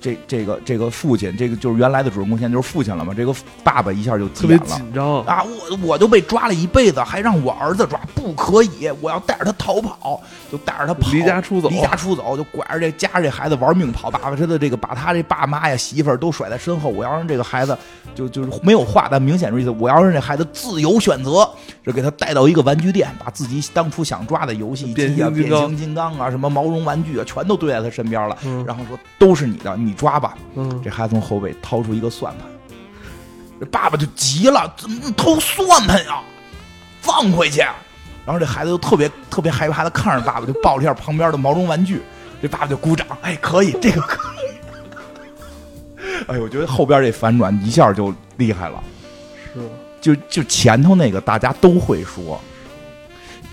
[0.00, 3.12] 这这个这个父亲，这个就是原来的主人公，现在就是父亲了嘛。
[3.14, 4.58] 这个爸爸一下就急特别。
[4.60, 5.44] 紧张，啊！
[5.44, 8.90] 我我就被抓了一辈子，还让我儿子抓，不可以！
[9.00, 10.20] 我要带着他逃跑，
[10.50, 14.10] 就带着他跑，离家出走离家出走，就拐着这家这孩子玩命跑。
[14.10, 17.76] 爸爸他的这个把他这爸妈呀、媳妇儿都甩在身后，我要让这个孩子
[18.14, 21.48] 就就是没有话，但明显是意思，我要让这孩子自由选择，
[21.84, 28.36] 就给他带到一个玩具店，把自己当初想抓的游戏机啊、变变形金刚啊、什么毛绒玩具啊，全都堆在他身边了。
[28.44, 30.36] 嗯然后说都是你的，你抓吧。
[30.54, 32.46] 嗯，这孩子从后背掏出一个算盘，
[33.58, 36.20] 这爸爸就急了：“怎么偷算盘呀？
[37.00, 37.60] 放回去！”
[38.26, 42.02] 然后这孩子就特别特别害怕的看着爸爸，就抱了一下旁边的毛绒玩具。
[42.42, 44.38] 这爸爸就鼓掌：“哎，可以，这个可以。
[46.28, 48.82] ”哎呦，我觉得后边这反转一下就厉害了。
[49.54, 49.60] 是
[50.00, 52.40] 就就前头那个大家都会说，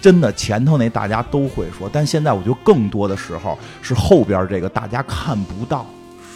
[0.02, 5.86] 真的前头那大家都会说，但现在我觉得更多的时候是后边这个大家看不到。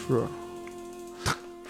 [0.07, 0.21] 是。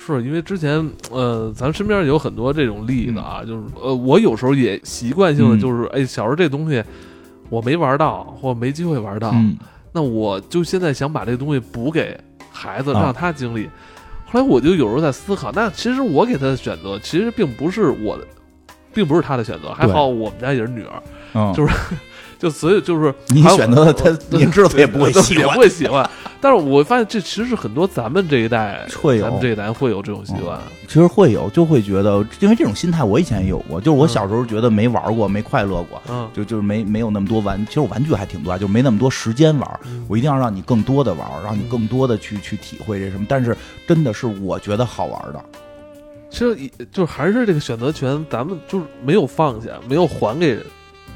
[0.04, 6.84] 是因为之前，呃，咱身边有很多这种例子啊，就是，呃，我有时候也习惯性的嗯就是，哎，小时候这东西
[7.50, 9.56] 我没玩到，或没机会玩到，嗯，
[9.92, 12.20] 那我就现在想把这东西补给
[12.50, 13.70] 孩子，啊让他经历。
[14.32, 18.26] 后来我就有时候在思考，那其实我给他的选择，其实并不是我的，
[18.94, 19.74] 并不是他的选择。
[19.74, 21.04] 还好我们家也是女儿，
[21.34, 21.74] 嗯，就是
[22.42, 26.10] 就所以就是你选择了他呃你知道他也不会喜欢也不会喜欢。
[26.44, 30.60] 但是我发现这其实是很多咱们这一代会有咱们这一代会有这种习惯。
[30.88, 39.80] 其实会有，就会觉得，因为这种心态我以前也有过，就是我嗯小时候觉得没玩过，没快乐过，嗯，就就是没没有那么多玩，其实我玩具还挺多啊，就没那么多时间玩。
[39.86, 43.26] 嗯我一定要让你更多的玩，让你更多的去去体会这什么。
[43.30, 43.56] 但是
[43.88, 45.40] 真的是我觉得好玩的，
[46.32, 50.58] 其实也就是还是这个选择权，咱们就是没有放下，没有还给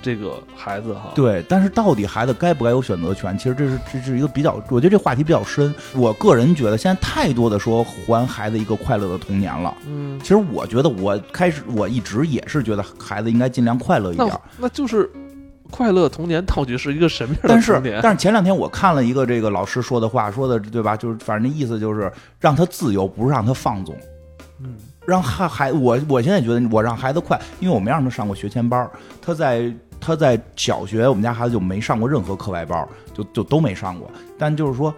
[0.06, 1.12] 这个孩子哈。
[1.16, 1.43] 对。
[1.49, 3.36] 但是到底孩子该不该有选择权？
[3.36, 5.74] 其实这是这是一个比较，我觉得这话题比较深。
[5.95, 9.74] 我个人觉得现在太多的说还孩子一个快乐的童年了。
[9.88, 14.41] 嗯，其实我觉得我开始我一直也是觉得孩子应该尽量快乐一点那。
[14.60, 15.10] 那就是
[15.72, 17.99] 快乐童年到底是一个什么样的但是童年？
[18.03, 20.95] 但是前两天我看了一个这个老师说的话，说的对吧？
[20.95, 23.95] 就是反正那意思就是让他自由，不是让他放纵。
[24.60, 24.76] 嗯
[25.06, 28.89] 让孩孩我我现在觉得我让孩子快，因为我没让他上过学前班，
[29.22, 29.72] 他在
[30.06, 34.08] 他在小学我们家孩子就没上过任何课外班，就就都没上过。
[34.38, 34.93] 但就是说，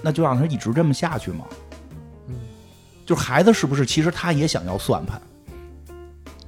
[0.00, 1.44] 那就让他一直这么下去嘛。
[2.26, 2.34] 嗯，
[3.04, 5.20] 就是孩子是不是其实他也想要算盘，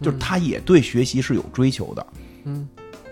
[0.00, 2.06] 就是他也对学习是有追求的。
[2.44, 2.66] 嗯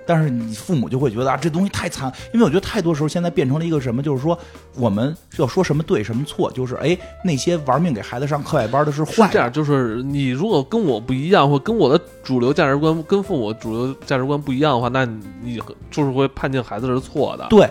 [0.07, 4.38] 但是你父母就会觉得啊，这东西太残，因为我觉得太多时候现在变成了一个什么，就是说
[4.76, 17.46] 我们要说什么对什么错，就是哎，那些玩命给孩子上课外班的是坏这样，就是你如果跟我不一样，或跟我的主流价值观、跟父母主流价值观不一样的话，那你你就是会判定孩子是错的。
[17.50, 17.68] 对。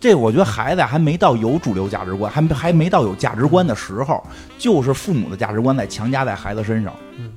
[0.00, 4.24] 这我觉得孩子还没到有主流价值观，还没还没到有价值观的时候，
[4.56, 6.94] 就是父母的价值观在强加在孩子身上。
[7.16, 7.32] 嗯，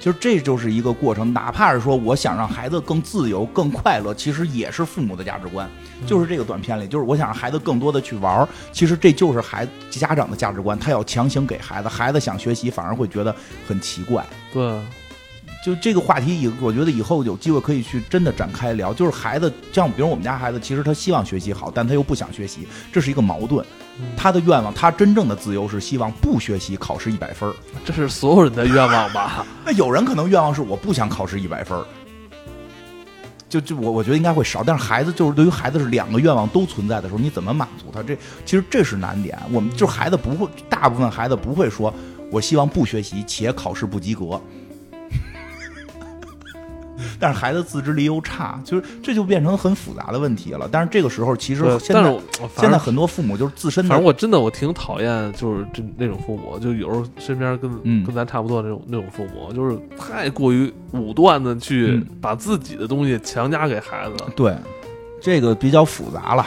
[0.00, 5.70] 其实这就是一个过程，哪怕是说我想让孩子更自由、更快乐，其实也是父母的价值观。
[6.06, 13.34] 就是这个短片里，就是我想让孩子更多的去玩儿，其实这就是孩子家长的价值观，他要强行给孩子，孩子想学习反而会觉得
[13.68, 14.26] 很奇怪。
[14.54, 14.80] 对，
[15.62, 18.94] 就这个话题以，我觉得以后有机会可以去真的展开聊。
[18.94, 23.62] 就是孩子，像比如我们家孩子，其实他希望学习好，但他又不想学习，这是一个矛盾。
[24.00, 27.54] 嗯他的愿望，他真正的自由是希望不学习，考试一百分儿。
[27.84, 29.46] 这是所有人的愿望吧？
[29.64, 31.84] 那有人可能愿望是我不想考试一百分儿，
[33.48, 38.02] 就就我我觉得应该会少，但是孩子就是对于孩子是两个愿望都存在的时候，你怎么满足他？
[38.02, 39.38] 这其实这是难点。
[39.50, 41.92] 我们就是孩子不会，大部分孩子不会说
[42.30, 44.40] 我希望不学习且考试不及格。
[47.18, 50.68] 但是孩子自制力又差，就是这就变成很复杂的问题了。
[50.70, 52.18] 但是这个时候，其实，现在
[52.56, 64.24] 现在很多父母就是自身的反正我真的我挺讨厌，就是这那种父母，就有时候身边跟、嗯跟咱差不多那种那种父母，就是太过于武断的去嗯把自己的东西强加给孩子。
[64.34, 64.54] 对，
[65.20, 66.46] 这个比较复杂了。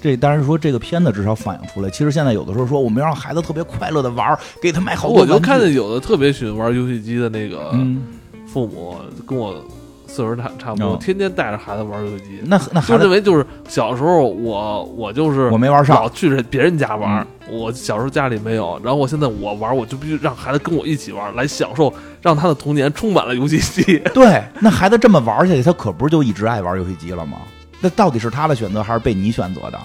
[0.00, 5.18] 这当然说这个片子至少反映出来，其实现在有的时候说我们要让孩子特别快乐的玩，给他买好多。
[5.18, 8.02] 我就看见有的特别喜欢玩游戏机的那个嗯，
[8.46, 9.64] 父母，跟我
[10.12, 12.40] 岁数差差不多，哦天天带着孩子玩游戏机。
[12.44, 23.98] 那那就孩子认为就是小时候我我就是我没玩上嗯老去人别人家玩，我小时候家里没有，然后我现在我玩，我就必须让孩子跟我一起玩，来享受让他的童年充满了游戏机。
[24.12, 27.38] 对，那孩子这么玩下去，他可不是就一直爱玩游戏机了吗？
[27.80, 29.78] 那到底是他的选择还是被你选择的？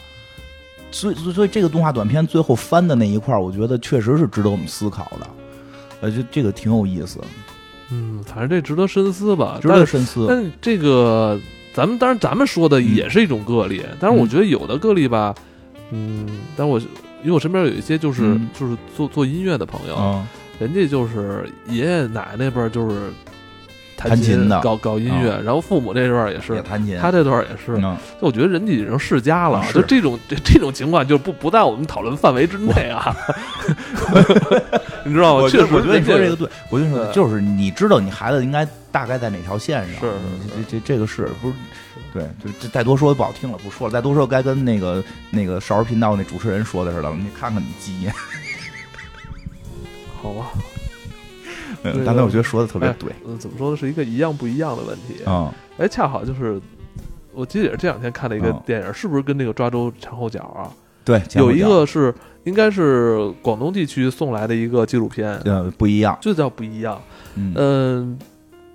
[0.92, 5.28] 所以，所以所以这个动画短片最后翻的那一块儿，我觉得确实是值得我们思考的。
[6.00, 7.20] 呃，这这个挺有意思，
[7.92, 9.60] 嗯，反正这值得深思吧。
[9.62, 10.26] 值得深思。
[10.28, 11.40] 但这个
[11.74, 15.34] 咱们当然咱们说的也是一种个例，但是我觉得有的个例吧，
[15.92, 20.28] 嗯，但我因为我身边有一些就是、嗯就是做做音乐的朋友，嗯
[20.60, 23.12] 人家就是爷爷奶奶那辈儿就是
[23.98, 27.98] 弹弹琴的搞搞音乐，然后父母这段儿也也是，弹琴，他这段也是，嗯。
[28.22, 33.16] 就我觉得人家已经世家了，就这种这这种情况就不不在我们讨论范围之内啊，
[35.04, 35.42] 你知道吗？
[35.42, 40.14] 我确实，我觉得你说这个对，我跟你说就是你知道你孩子应该大概在哪条线上，是
[40.70, 41.56] 这这这个是不是？
[42.14, 48.12] 对，就这再多说不好听了，不说了，再多说该跟那个那个少儿频道那主持人说的似的，你看看你基因。
[50.22, 50.48] 好吧，
[52.06, 53.78] 刚才我觉得说的特别哎对，嗯，怎么说呢？
[53.78, 55.24] 是一个一样不一样的问题。
[55.24, 56.60] 啊哎，恰好就是，
[57.34, 60.72] 我记得也是这两天看了一个嗯电影，是不是跟那个抓周前后脚啊？
[61.06, 62.14] 对，有一个是
[62.44, 67.02] 应该是广东地区送来的一个纪录片，嗯不一样，就叫不一样。
[67.36, 68.20] 嗯，嗯，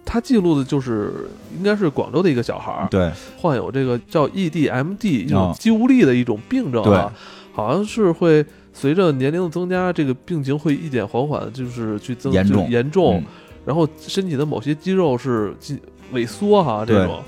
[0.05, 7.13] 它记录的就是应该是广州的一个小孩儿对患有这个叫 EDMD 一种哦肌无力的一种病症对啊，
[7.53, 12.71] 好像是会随着年龄的增加，这个病情会一点缓缓，就是去增就严重。
[12.71, 13.25] 严重，嗯。
[13.65, 15.79] 然后身体的某些肌肉是进
[16.13, 17.23] 萎缩哈，这种，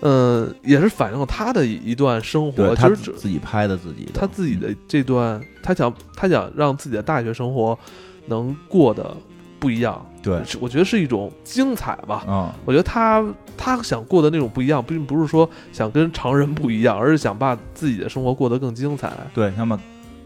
[0.00, 2.74] 嗯，也是反映了他的一段生活。
[2.74, 7.78] 他其实自己拍的自己的，他自己的这段，他想他想让自己的大学生活
[8.26, 9.16] 能过得
[9.60, 10.42] 不一样，对。
[10.60, 12.24] 我觉得是一种精彩吧。
[12.26, 12.50] 嗯。
[12.64, 13.24] 我觉得他
[13.56, 19.12] 他想过的那种不一样，并不是说想跟常人不一样，而是想把自己的生活过得更精彩。
[19.32, 19.78] 对，那么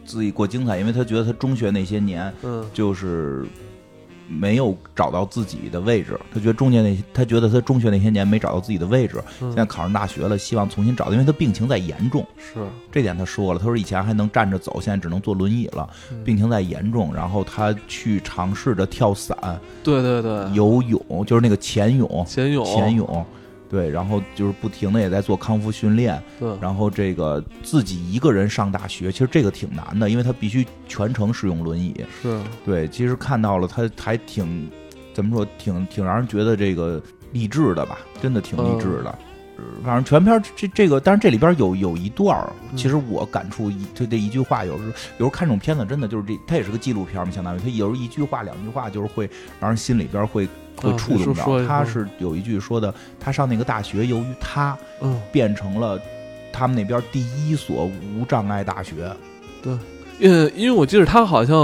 [0.05, 2.64] 自己过精彩，因为他觉得他中学那些年嗯。
[2.72, 3.44] 就是
[4.28, 9.48] 没有找到自己的位置，他觉得中间那他觉得他中学那些年没找到自己的位置，嗯。
[9.48, 12.55] 现在考上大学了，希望重新找到，因为他病情在严重，是，
[12.90, 16.24] 这点他说了，他说以前还能站着走，现在只能坐轮椅了，嗯。
[16.24, 19.36] 病情在严重，然后他去尝试着跳伞、
[19.82, 23.26] 对对对，游泳，就是那个潜泳，潜泳，潜泳。
[23.73, 32.05] 对，然后就是不停的也在做康复训练，对，然后这个自己一个人上大学，其实这个挺难的，因为他必须全程使用轮椅。
[32.20, 34.70] 是，对，其实看到了他还挺
[35.14, 37.03] 怎么说，挺挺让人觉得这个
[37.33, 39.11] 励志的吧，真的挺励志的。
[39.11, 39.18] 呃
[39.84, 42.36] 反正全片这这个，但是这里边有有一段
[42.74, 49.28] 其实我感触一就这一句话，有时候有时候看这种片子，真的就是这，它也是个纪录片嘛，相当于它有时候一句话两句话，就是会
[49.61, 51.64] 让人心里边会会啊触动到。
[51.66, 56.00] 他说是有一句说的，他上那个大学，由于他嗯，变成了
[56.53, 59.11] 他们那边第一所无障碍大学。
[59.62, 59.72] 对
[60.18, 61.57] 因因为我记得他好像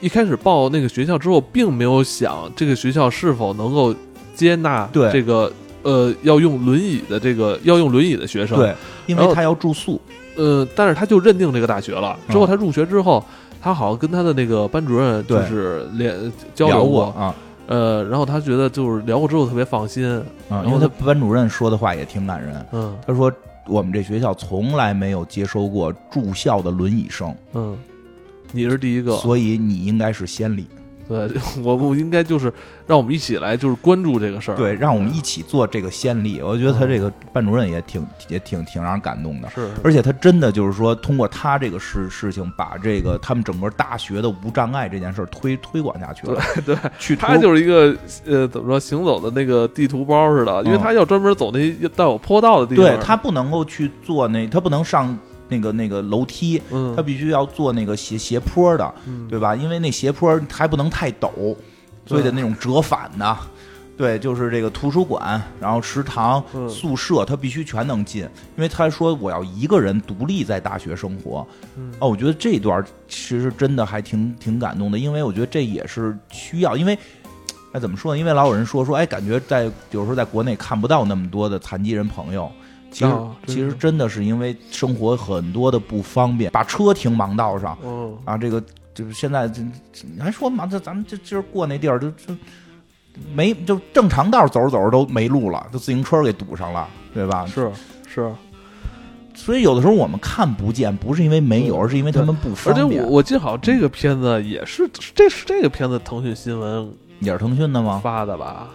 [0.00, 3.94] 一开始报那个学校之后，并没有想这个学校是否能够
[4.34, 5.52] 接纳对这个
[5.82, 8.74] 呃要用轮椅的这个要用轮椅的学生，，对，
[9.06, 10.00] 因为他要住宿。
[10.34, 12.18] 呃，但是他就认定这个大学了。
[12.30, 13.22] 之后嗯他入学之后，
[13.60, 17.34] 他好像跟他的那个班主任就是连交流过啊
[17.66, 20.06] 呃，然后他觉得就是聊过之后特别放心，
[20.48, 22.66] 啊，因为他班主任说的话也挺感人。
[22.72, 23.30] 嗯他说
[23.66, 27.76] 我们这学校从来没有接收过住校的轮椅生，嗯，
[28.52, 30.66] 你是第一个，所以你应该是先例。
[31.08, 31.28] 对
[31.62, 32.52] 我不应该就是
[32.86, 36.40] 让我们一起来就是关注这个事儿，对，让我们一起做这个先例。
[36.42, 39.50] 我觉得他这个班主任也挺也挺挺让人感动的。
[39.50, 46.40] 是，而且他真的就是说，通过他这个事事情，把这个他们整个大学的无障碍这件事儿推推广下去了。
[46.64, 55.16] 对，去 他就是一个呃怎么说行走的那个地图包似的，因为嗯他要专门走那些带有坡道的地方，对他不能够去做那，他不能上
[55.52, 59.54] 那个那个楼梯，嗯他必须要做那个斜斜坡的，嗯对吧？
[59.54, 61.54] 因为那斜坡还不能太陡，
[62.06, 63.36] 所以得那种折返的。
[63.98, 68.22] 对，就是这个图书馆，然后食堂、嗯宿舍，他必须全能进，
[68.56, 71.46] 因为他说我要一个人独立在大学生活。
[71.76, 76.98] 嗯哦，我觉得这段其实真的还挺挺感动的，因为我觉得这也是需要，因为。
[77.74, 78.18] 哎，怎么说呢？
[78.18, 82.52] 因为老有人说说，哎，感觉在有时候在国内看不到那么多的残疾人朋友。
[82.92, 88.62] 其实、啊其实真的是因为生活很多的不方便，把车停盲道上，嗯啊，这个
[88.94, 89.62] 就是现在这
[89.92, 90.66] 这你还说嘛？
[90.66, 92.36] 这咱们这今儿过那地儿就就
[93.34, 97.44] 没就正常道走着走着都没路了，就自行车给堵上了，对吧？
[97.46, 97.70] 是
[98.06, 98.32] 是，
[99.34, 102.84] 所以有的时候我们看不见，不是因为没有，嗯而是因为他们不而且。
[102.84, 106.90] 我我记得好像这个片子也是这是这个片子腾讯新闻
[107.20, 108.00] 也是腾讯的吗？
[108.04, 108.68] 发的吧？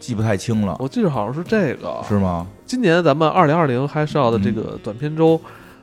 [0.00, 2.46] 记不太清了，我记得好像是这个，是吗？
[2.72, 5.38] 今年咱们二零二零嗨少的这个短片周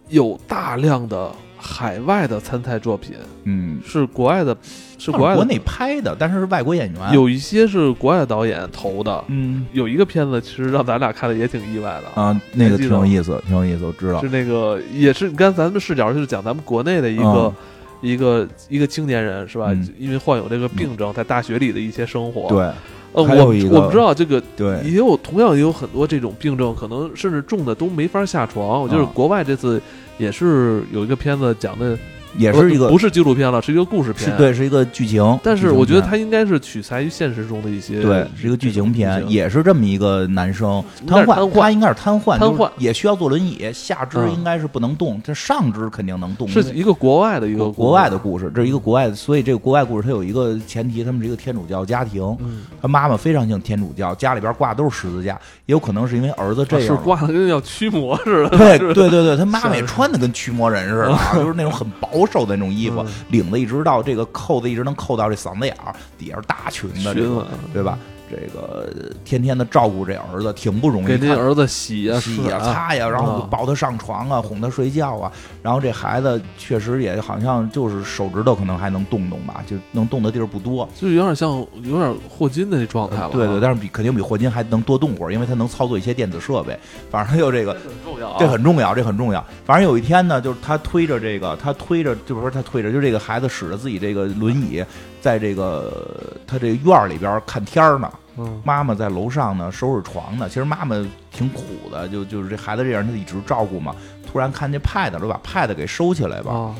[0.07, 3.13] 有大量的海外的参赛作品，
[3.43, 4.57] 嗯，是国外的，
[4.97, 7.13] 是国外的，国内拍的，但是是外国演员。
[7.13, 9.23] 有一些是国外的导演投的。
[9.27, 14.27] 嗯有一个片子，其实让咱俩看的也挺意外的，啊，那个挺有意思，挺有意思，我知道是。
[14.29, 17.53] 那个也是，你看咱们视角就是讲咱们国内的一个、嗯
[18.01, 19.67] 一个一个青年人是吧？
[19.73, 22.67] 嗯因为患有这个病症，在大学里的一些生活。，对
[23.13, 28.81] 呃，我我们知道这个对，也有同样也有很多这种病症，可能甚至重的都没法下床。
[28.81, 29.81] 我就是啊国外这次
[30.17, 31.97] 也是有一个片子讲的
[32.37, 34.29] 也是一个不是纪录片了，是一个故事片。
[34.31, 35.39] 是对，是一个剧情。
[35.43, 46.47] 但是我觉得剧情它应该是取材于现实中的一些，对是一个剧情片，也是这么一个男生瘫痪，他应该是瘫痪，瘫痪也需要坐轮椅，下肢嗯应该是不能动，这上肢肯定能动。
[46.47, 55.33] 是一个国外的一个国国外的故事，这是一个国外的，所以这个国外故事它有一个前提，他们是一个天主教家庭，嗯，他妈妈非常信天主教，家里边挂都是十字架，
[55.65, 57.03] 也有可能是因为儿子这样是样。
[57.03, 61.87] 挂的跟要驱魔似的，对对对对，他妈妈也穿的跟驱魔人似的啊，就是那种很
[62.19, 67.97] 保守的那种衣服嗯，领子一直到这个扣子一直能扣到这嗓子眼儿，底下是大裙子，这种裙子对吧？
[68.29, 68.87] 这个
[69.25, 75.31] 天天的照顾这儿子挺不容易，给这儿子洗呀、洗呀、呀、擦呀，然后啊抱他上床啊，哄他睡觉啊。
[75.61, 80.87] 然后这孩子确实也好像就是手指头可能还能动动吧，就能动的地儿不多。
[80.95, 83.29] 就有点像有点霍金的那状态了啊。
[83.31, 86.77] 对对，但是比肯定比霍金还能多动会儿，因为他能操作一些电子设备。
[87.09, 89.43] 反正他就这个，很重要啊，这很重要，这很重要。
[89.65, 94.83] 反正有一天呢，就是他推着这个，他推着，就是说他推着，就这个孩子使着自己这个轮椅，
[95.21, 98.11] 在这个他这个院儿里边看天儿呢。
[98.41, 100.47] 嗯妈妈在楼上呢收拾床呢。
[100.47, 100.95] 其实妈妈
[101.29, 103.93] 挺苦的，就就是这孩子这样，她一直照顾嘛。
[104.25, 106.53] 突然看见 pad 了，就把 pad 给收起来吧。
[106.53, 106.75] 啊，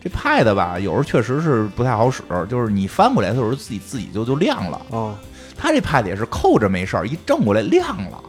[0.00, 4.80] 这 pad 吧，有时候确实是不太好使，就是你翻过来的时候自己自己就就亮了。
[4.90, 5.16] 哦，
[5.56, 8.20] 他这 pad 也是扣着没事儿，一正过来亮了。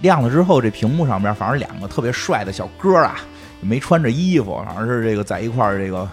[0.00, 3.20] 亮了之后，这屏幕上面反正两个特别帅的小哥啊，
[3.60, 6.08] 没穿着衣服，反正是这个在一块儿这个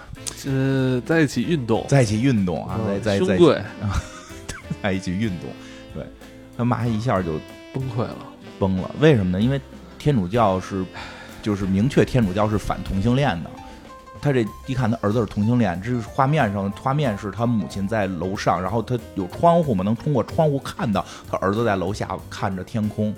[0.46, 3.62] 呃，在一起运动，在一起运动啊，在嗯在在兄贵
[4.82, 5.50] 在一起运动。
[5.94, 6.06] 对，
[6.58, 7.40] 他妈一下就
[7.74, 8.18] 崩溃了，
[8.60, 8.90] 崩了。
[9.00, 9.42] 为什么呢？
[9.42, 9.60] 因为
[9.98, 10.86] 天主教是，
[11.42, 13.50] 就是明确天主教是反同性恋的。
[14.22, 23.14] 他这一看，他儿子是同性恋，这是画面上，画面是他母亲在楼上，然后他有窗户嘛，能通过窗户看到他儿子在楼下看着天空，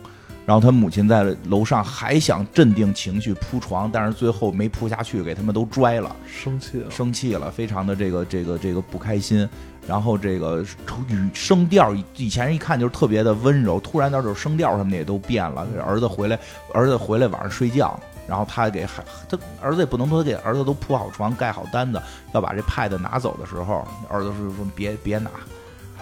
[0.48, 6.16] 然后他母亲在楼上还想镇定情绪铺床，但是最后没铺下去，给他们都拽了。
[6.26, 9.48] 生气了，生气了，非常的这个这个这个不开心。
[9.86, 10.64] 然后这个
[11.10, 15.68] 语声调以以前一看就是特别的温柔，突然到这声调什么的也都变了。
[15.86, 16.39] 儿子回来，
[16.74, 22.02] 儿子回来晚上睡觉，然后他给孩他儿子也不能说给儿子都铺好床盖好单子，
[22.34, 25.30] 要把这 pad 拿走的时候，儿子是说别别拿，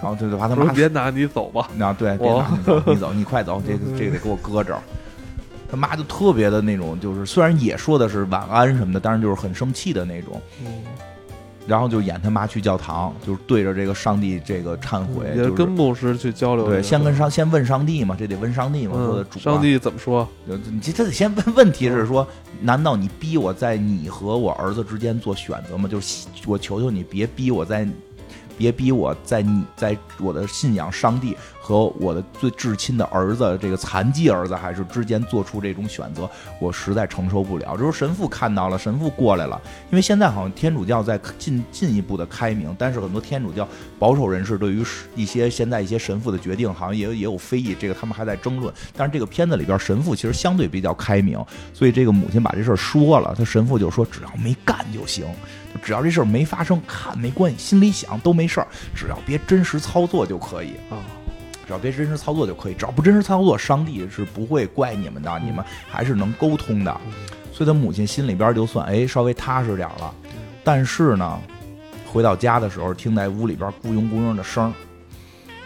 [0.01, 4.81] 然后就就把他妈别拿你走吧，那对，别拿，你走，你走，你快走，这个这个得给我搁这儿。
[5.67, 10.39] 他妈就特别的那种，就是虽然也说的是晚安什么的，但是就是很生气的那种。
[10.61, 10.67] 嗯，
[11.67, 20.25] 然后就演他妈去教堂，就是对着这个上帝这个忏悔，也是跟牧师去交流，对，先跟上先问上帝嘛，这得问上帝嘛，说的嗯，主、啊，上帝怎么说？
[20.47, 22.25] 就，你这他得先问问题是说，
[22.61, 25.89] 难道你逼我在你和我儿子之间做选择吗？
[25.89, 27.87] 就是我求求你别逼我在，
[28.57, 36.29] 别逼我在你在我的信仰上帝和我的最至亲的儿子这个残疾儿子还是之间做出这种选择，
[36.59, 37.71] 我实在承受不了。
[37.73, 39.59] 这时候神父看到了，神父过来了，
[39.91, 44.83] 因为现在好像天主教在进进一步的开明，但是很多天主教保守人士对于
[45.15, 48.73] 一些现在一些神父的决定，好像也有也有非议，这个他们还在争论。
[48.95, 51.43] 但是这个片子里边神父其实相对比较开明，
[51.73, 55.25] 所以这个母亲把这事儿说了，他神父就说只要没干就行，
[55.83, 60.75] 只要这事儿没发生，看没关系，心里想都没事儿，只要别真实操作就可以。
[60.89, 60.97] 啊，
[61.67, 67.01] 只要别真实操作就可以，只要不真实操作，上帝是不会怪你们的，你们还是能沟通的。
[67.51, 70.13] 所以他母亲心里边就算哎稍微踏实点了。
[70.63, 71.39] 但是呢，
[72.05, 74.73] 回到家的时候，听在屋里边咕嗡咕嗡的声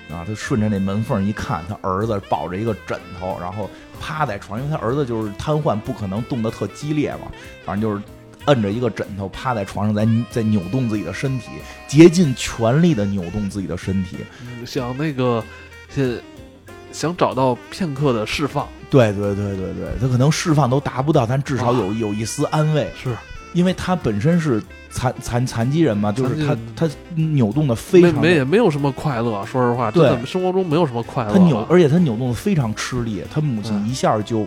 [0.10, 3.70] 儿，啊，他顺着那门缝一看，他儿子抱着一个枕头，然后
[4.02, 7.32] 趴在床，因为他儿子就是瘫痪，不可能动得特激烈嘛，
[7.66, 8.02] 反正就是。
[8.50, 11.46] 摁着一个枕头趴在床上，在在扭动自己的身体，
[11.88, 14.18] 竭尽全力的扭动自己的身体。
[14.42, 15.44] 嗯想那个，
[15.90, 16.06] 想
[16.92, 23.16] 想找到片刻的释放，对对对对对，他可能释放都达不到，但至少有有一丝安慰，是。
[23.54, 31.34] 因为他本身是残残残疾人嘛，就是他他扭动的非常没没也没有什么快乐，说实话，真对的生活中没有什么快乐。
[31.34, 33.90] 他扭，而且他扭动的非常吃力，他母亲嗯。
[33.90, 34.46] 一下就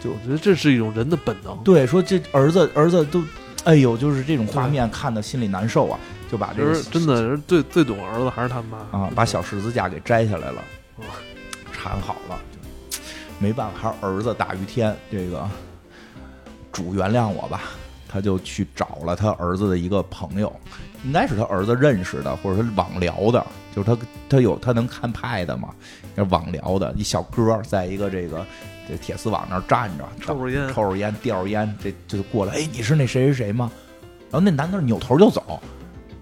[0.00, 1.56] 就我觉得这是一种人的本能。
[1.64, 3.22] 对说这儿子儿子都，
[3.64, 5.98] 哎呦，就是这种画面看的心里难受啊，
[6.30, 10.62] 就把这个真的是最最懂儿子还是他妈啊把小十字架给摘下来了，
[11.72, 12.38] 缠好了，
[13.38, 15.48] 没办法，还是儿子大于天，这个
[16.72, 17.62] 主原谅我吧。
[18.08, 20.50] 他就去找了他儿子的一个朋友，
[21.04, 23.44] 应该是他儿子认识的，或者是网聊的，
[23.74, 23.98] 就是他
[24.28, 25.74] 他有他能看派的嘛，
[26.14, 28.46] 是网聊的一小哥，在一个这个
[28.88, 33.70] 这铁丝网那儿站着，抽着烟，抽着烟，叼着烟，这这就过来，哎，你是那谁谁谁吗？
[34.30, 35.60] 然后那男的扭头就走，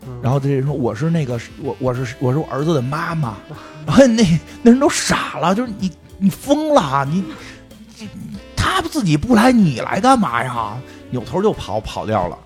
[0.07, 3.37] 嗯然后这人说我是那个我我是我是我儿子的妈妈，
[3.87, 4.23] 然后那
[4.63, 7.25] 那人都傻了，就是你你疯了啊，你
[7.97, 8.07] 这
[8.57, 10.77] 他自己不来，你来干嘛呀？
[11.11, 12.39] 扭头就跑，跑掉了。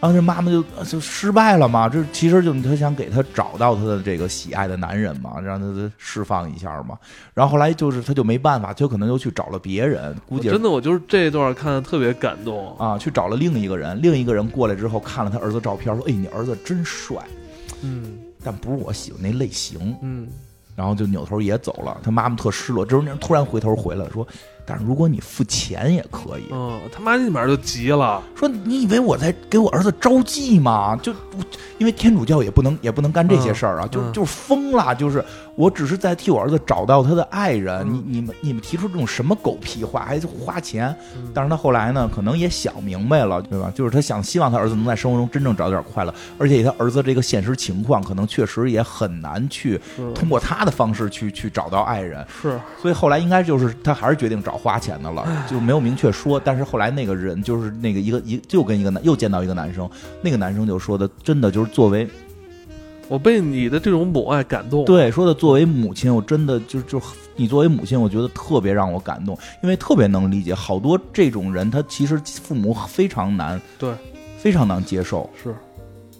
[0.00, 6.96] 然后这妈妈就就失败了嘛，这其实就她想给他找到他的这个喜爱的男人嘛，让他释放一下嘛。
[7.34, 17.16] 然后后来就是他就没办法，就可能又去找了别人，估计真的我就是这一段看的特别感动啊，去找了另一个人，另一个人过来之后看了他儿子照片，说：“哎，你儿子真帅。”
[17.82, 19.96] 嗯，但不是我喜欢那类型。
[20.02, 20.28] 嗯，
[20.76, 21.98] 然后就扭头也走了。
[22.04, 24.24] 他妈妈特失落，这时候突然回头回来说。
[24.68, 26.44] 但是如果你付钱也可以。
[26.50, 30.94] 嗯，他妈立马就急了，说：“你以为我在给我儿子招妓吗？
[31.02, 31.12] 就
[31.78, 34.94] 因为天主教也不能也不能干这些事儿啊，就就疯了。
[34.94, 35.24] 就是
[35.58, 37.84] 我只是在替我儿子找到他的爱人。
[37.92, 40.94] 你你们你们提出这种什么狗屁话，还花钱？
[41.34, 43.72] 但是他后来呢，可能也想明白了，对吧？
[43.74, 49.80] 就是他想希望他儿子能在生活中真正找点快乐，而且他儿子这个现实情况，可能确实也很难去
[50.14, 52.24] 通过他的方式去去找到爱人。
[52.28, 54.58] 是，所以后来应该就是他还是决定找。
[54.58, 56.38] 花钱的了，就没有明确说。
[56.44, 59.88] 但是后来那个人就是那个一个一就跟一个男又见到一个男生，
[60.20, 62.06] 那个男生就说的，真的就是作为
[63.08, 64.84] 我被你的这种母爱感动。
[64.84, 67.00] 对，说的作为母亲，我真的就就
[67.36, 73.92] 你作为母亲，我觉得特别让我感动，因为特别能理解好多这种人，他其实父母非常难，对，
[74.38, 75.28] 非常难接受。
[75.42, 75.54] 是，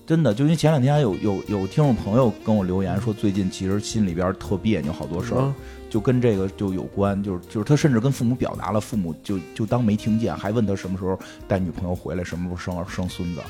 [0.07, 5.53] 真的，就因为前两天有有有听众朋友跟我留言说，最近其实心里边特别扭，好多事儿。
[5.91, 13.41] 就跟这个就有关，就是就是他甚至跟父母表达了，父母就就当没听见，还问他什么时候带女朋友回来，什么时候生儿生孙子。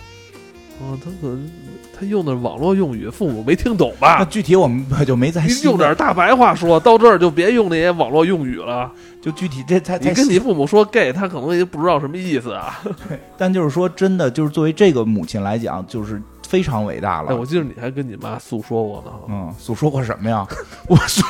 [0.80, 1.50] 哦，他可能
[1.98, 4.16] 他用的网络用语，父母没听懂吧？
[4.20, 8.90] 那具体我们 就没在用点大白话说到这儿，就别用那些网络用语了。
[9.20, 12.80] 就具体这他你跟你父母说 gay，他可能也不知道什么意思啊。
[13.36, 17.36] 但就是说真的，就是作为这个母亲来讲，就是非常伟大了。
[17.36, 19.12] 我记得你还跟你妈诉说过呢。
[19.28, 20.46] 嗯，诉说过什么呀？
[20.86, 21.24] 我诉。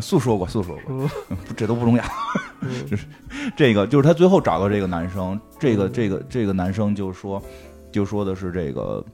[0.00, 1.10] 诉说过，诉说过，
[1.54, 2.04] 这都不重要。
[2.88, 3.04] 就是
[3.56, 7.42] 这个，就是他最后找到这个男生，这个这个这个男生就说，
[7.92, 9.04] 就说的是这个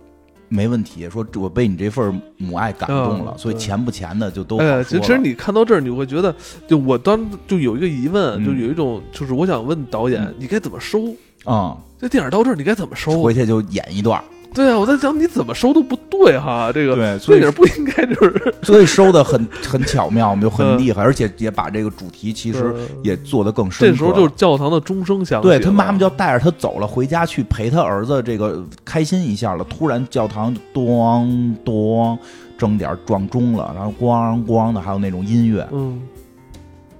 [0.48, 6.34] 没问题，说我被你这份母爱感动了，所以钱不钱的就都哎，其实你看到这儿，你会觉得，
[6.68, 11.14] 就我当就有一个疑问，就有一种，就是我想问导演，你该怎么收
[11.44, 11.76] 啊？
[11.98, 13.22] 这电影到这儿，你该怎么收？
[13.22, 14.22] 回去就演一段。
[14.54, 15.96] 对啊，我在想你怎么收都不
[16.26, 23.88] 对哈，这个对，所以不应该就是，所以收的很很巧妙，就很厉害，而且也把这个主题其实也做得更深。
[23.88, 29.62] 这时候就是教堂的钟声响，对他妈妈就带着他走了，回家去陪他儿子这个开心一下了。
[29.64, 32.18] 突然教堂咚咚
[32.58, 36.02] 正点撞钟了，然后咣咣的还有那种音乐，嗯，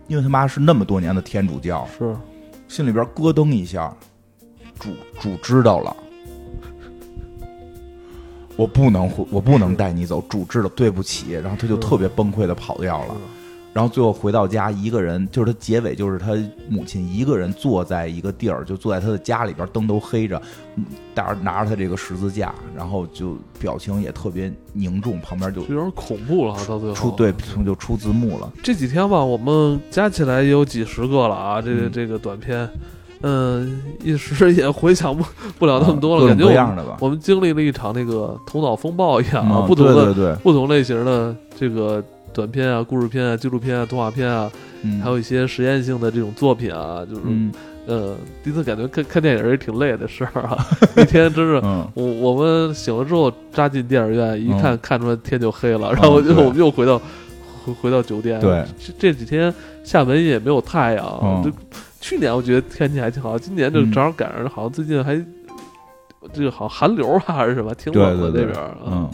[0.07, 2.15] 因为他妈是那么多年的天主教，是
[2.69, 3.93] 心里边咯噔一下，
[4.79, 5.97] 主主知道了。
[8.57, 11.33] 我不能回，我不能带你走，主治了，对不起。
[11.39, 13.15] 然后他就特别崩溃的跑掉了，
[13.73, 16.35] 然后最后回到家，一个人，就是他结尾就是他
[16.71, 20.41] 母亲一个人坐在一个地儿，就坐在他的家里边，灯都黑着，
[21.15, 27.35] 带着拿着他这个十字架，然后就表情也特别凝重，旁边就有点恐怖了，到最后出对
[27.65, 28.51] 就出字幕了。
[28.63, 32.59] 这几天吧，我们加起来也有几十个了啊，这个这个短片。
[32.61, 32.81] 嗯，
[34.03, 35.25] 一时也回想不
[35.59, 36.45] 不了那么多了，感觉
[37.01, 42.03] 我们经历了一场那个头脑风暴一样啊，不同的不同类型的这个
[42.33, 44.51] 短片啊、故事片啊、纪录片啊、动画片啊，
[45.03, 47.23] 还有一些实验性的这种作品啊，就是
[47.87, 48.15] 呃，
[48.45, 50.67] 第一次感觉看看电影也挺累的事儿啊，
[50.97, 51.55] 一天真是
[51.95, 57.01] 我我们醒了之后扎进电影院一看，看出来天就黑了，然后就我们又回到
[57.65, 58.65] 回回到酒店，对，
[58.99, 59.53] 这几天
[59.83, 61.51] 厦门也没有太阳，就。
[62.07, 65.21] 去年我觉得天气还挺好，今年就正好赶上，好像最近还
[66.33, 68.57] 这个好寒流啊，还是什么，挺冷的那边。
[68.87, 69.11] 嗯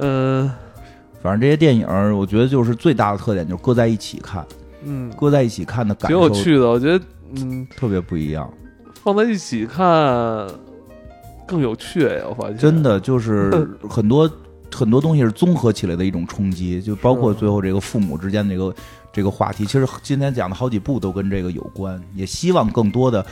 [0.00, 0.50] 嗯，
[1.22, 4.44] 反正这些电影，我觉得就是最大的特点就是搁在一起看。
[4.84, 7.02] 嗯，搁在一起看的感受挺有趣的，我觉得
[7.36, 8.52] 嗯特别不一样。
[9.02, 10.46] 放在一起看
[11.46, 13.50] 更有趣呀，我发现真的就是
[13.88, 14.30] 很多
[14.74, 18.74] 很多东西是综合起来的一种冲击，就包括最后这个父母之间这个。
[19.14, 23.24] 这个话题其实今天讲的好几部都跟这个有关，也希望更多的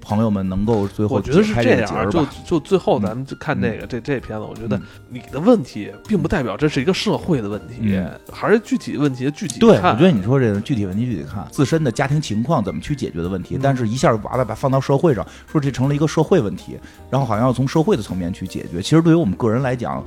[0.00, 7.96] 朋友们能够最后我觉得是这样，就就最后咱们就看这个这这片子，我觉得你的问题并不代表这是一个社会的问题，
[8.32, 16.76] 还是具体问题具体对，我觉得你说这个具体问题具体看自身的家庭情况怎么去解决的问题，但是一下把它把放到社会上，说这成了一个社会问题，
[17.08, 18.82] 然后好像要从社会的层面去解决。
[18.82, 20.04] 其实对于我们个人来讲，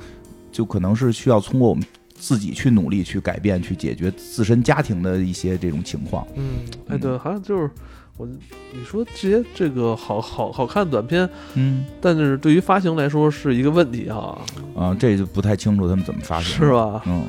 [0.56, 1.84] 就可能是需要通过我们。
[2.18, 6.26] 自己去努力去改变去解决自身家庭的一些这种情况。
[6.34, 7.70] 嗯，哎，对，好像就是
[8.16, 14.40] 我你说这些这个好好好看短片，嗯，但是对于发行来说是一个问题哈。
[14.74, 17.02] 啊，这就不太清楚他们怎么发行，是吧？
[17.04, 17.26] 嗯，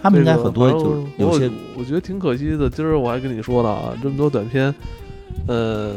[0.00, 2.70] 他们应该很多就是有些，我觉得挺可惜的。
[2.70, 4.72] 今儿我还跟你说了啊，这么多短片，
[5.48, 5.96] 呃，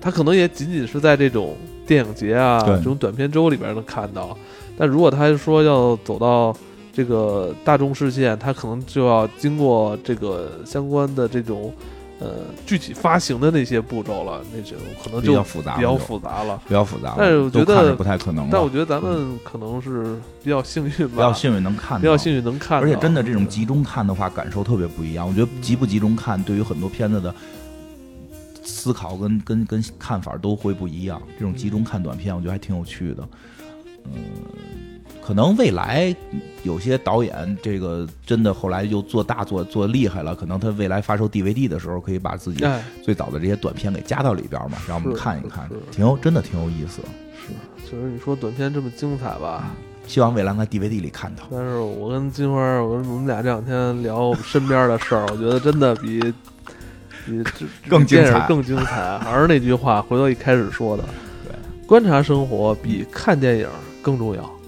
[0.00, 1.56] 他可能也仅仅是在这种
[1.86, 4.36] 电影节啊这种短片周里边能看到，
[4.80, 6.56] 但如果他说要走到
[6.90, 11.70] 这个大众视线，他可能就要经过这个相关的这种
[12.18, 12.28] 呃
[12.64, 16.62] 具体发行的那些步骤了，那种可能就比较复杂了比较复杂了。
[16.66, 18.48] 比较复杂，但是我觉得不太可能。
[18.50, 25.28] 但我觉得咱们可能是比较幸运吧，比较幸运能看到，比较幸运能看到，而且真的这种集中看的话，感受特别不一样。
[25.28, 27.34] 我觉得集不集中看，对于很多片子的
[28.64, 31.20] 思考跟跟跟看法都会不一样。
[31.38, 33.22] 这种集中看短片，我觉得还挺有趣的。
[33.22, 33.28] 嗯，
[35.22, 36.14] 可能未来
[36.64, 47.00] 有些导演，这个真的后来又做大做做厉害了，可能他未来发售 DVD 的时候，可以把自己哎，最早的这些短片给加到里边嘛，让我们看一看，挺有真的挺有意思。
[47.36, 49.70] 是，就是你说短片这么精彩吧，
[50.06, 51.44] 希望未来在 DVD 里看到。
[51.48, 56.20] 但是我跟金花，我跟我们俩这两天聊我们身边的事儿，我觉得真的比
[57.24, 59.16] 比这 更精彩电影更精彩。
[59.18, 61.04] 还是那句话，回头一开始说的，
[61.44, 63.68] 对，观察生活比看电影
[64.02, 64.59] 更重要。